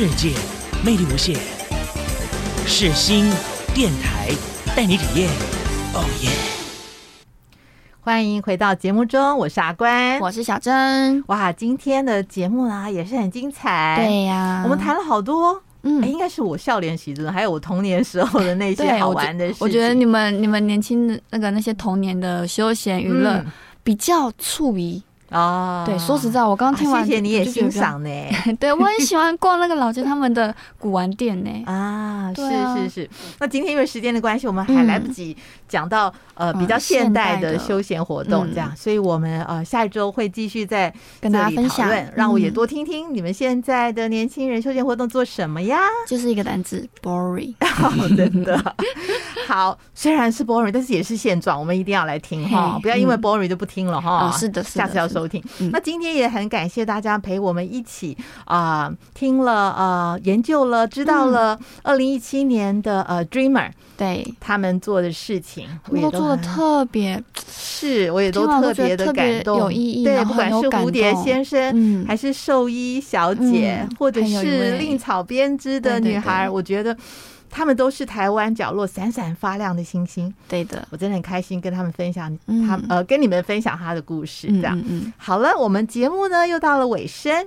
[0.00, 0.32] 世界
[0.82, 1.36] 魅力无限，
[2.66, 3.30] 世新
[3.74, 4.30] 电台
[4.74, 5.28] 带你体验。
[5.92, 6.30] 哦耶！
[8.00, 11.22] 欢迎回到节目中，我是阿关，我是小珍。
[11.26, 13.96] 哇，今天的节目呢也是很精彩。
[14.02, 19.58] 对呀、啊，我们谈了好多，嗯，应该是我少年时的，还有我童年时候的那些好玩的事情。
[19.60, 23.44] 我觉得你们你们年轻的那个那些童年的休闲娱乐
[23.84, 25.02] 比较触遗。
[25.30, 28.10] 哦，对，说实在，我刚刚听完，谢谢你也欣赏呢。
[28.58, 31.50] 对，我很喜欢逛那个老街他们的古玩店呢。
[31.70, 32.42] 啊，是
[32.82, 33.10] 是是。
[33.38, 35.36] 那今天因为时间的关系，我们还来不及
[35.68, 45.78] 讲到呃比较现代的休闲活动，这样，所以我们呃下一周会继续再跟大家分享，让我也多听听你们现在的年轻人休闲活动做什么呀？
[46.08, 47.54] 就是一个单字，boring。
[48.16, 48.74] 真的
[49.46, 54.28] 好，虽然是 boring，但是也是现状，我们一定要来听哈，不要因为 boring 就不听了哈。
[54.36, 55.19] 是的，下次要说。
[55.20, 58.16] 收听，那今天也很感谢大家陪我们一起
[58.46, 64.34] 啊、呃，听了呃，研究了，知道了二零一七年的呃，Dreamer 对。
[64.40, 70.04] 他们做的事情，我也都做的特别，是我也都特别的感动，有意义。
[70.04, 76.96] 对，不管是蝴蝶先生，嗯，还是兽医小姐，嗯、或者是令草编织的女孩，我觉得。
[77.50, 80.32] 他们都是台湾角落闪闪发亮的星星。
[80.48, 84.46] 对的，我真的很开心跟他们分享他，他呃跟你们分享他的故事。
[84.48, 87.46] 这样，嗯，嗯，好了，我们节目呢又到了尾声。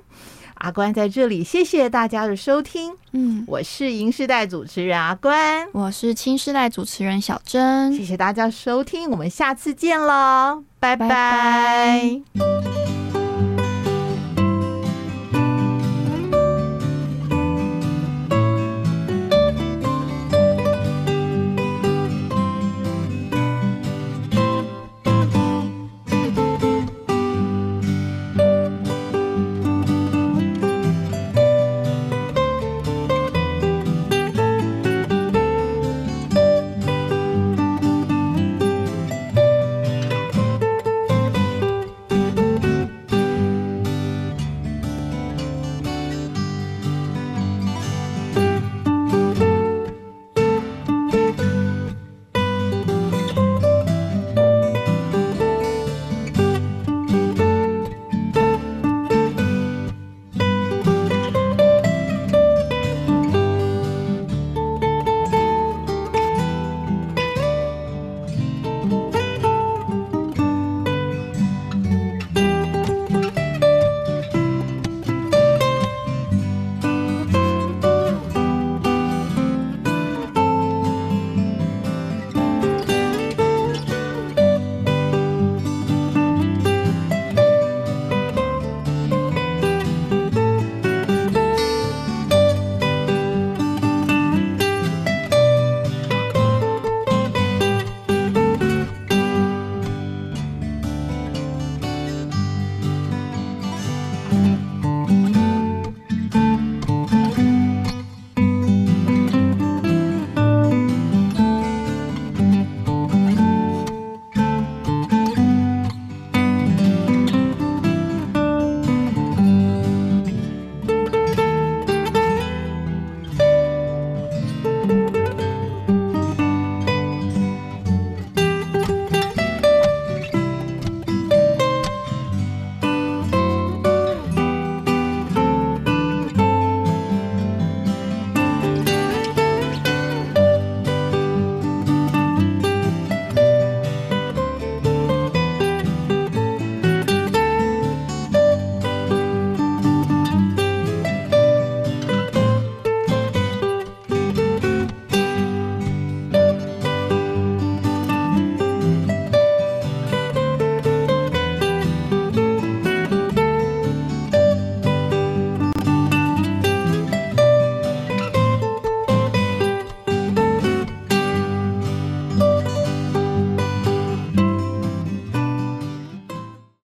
[0.55, 2.93] 阿关在这里，谢谢大家的收听。
[3.11, 7.93] 嗯，我是银世代主持人阿关，我是青世代主持人小珍。
[7.93, 11.09] 谢谢大家收听，我们下次见喽，拜拜。
[11.09, 13.02] 拜拜。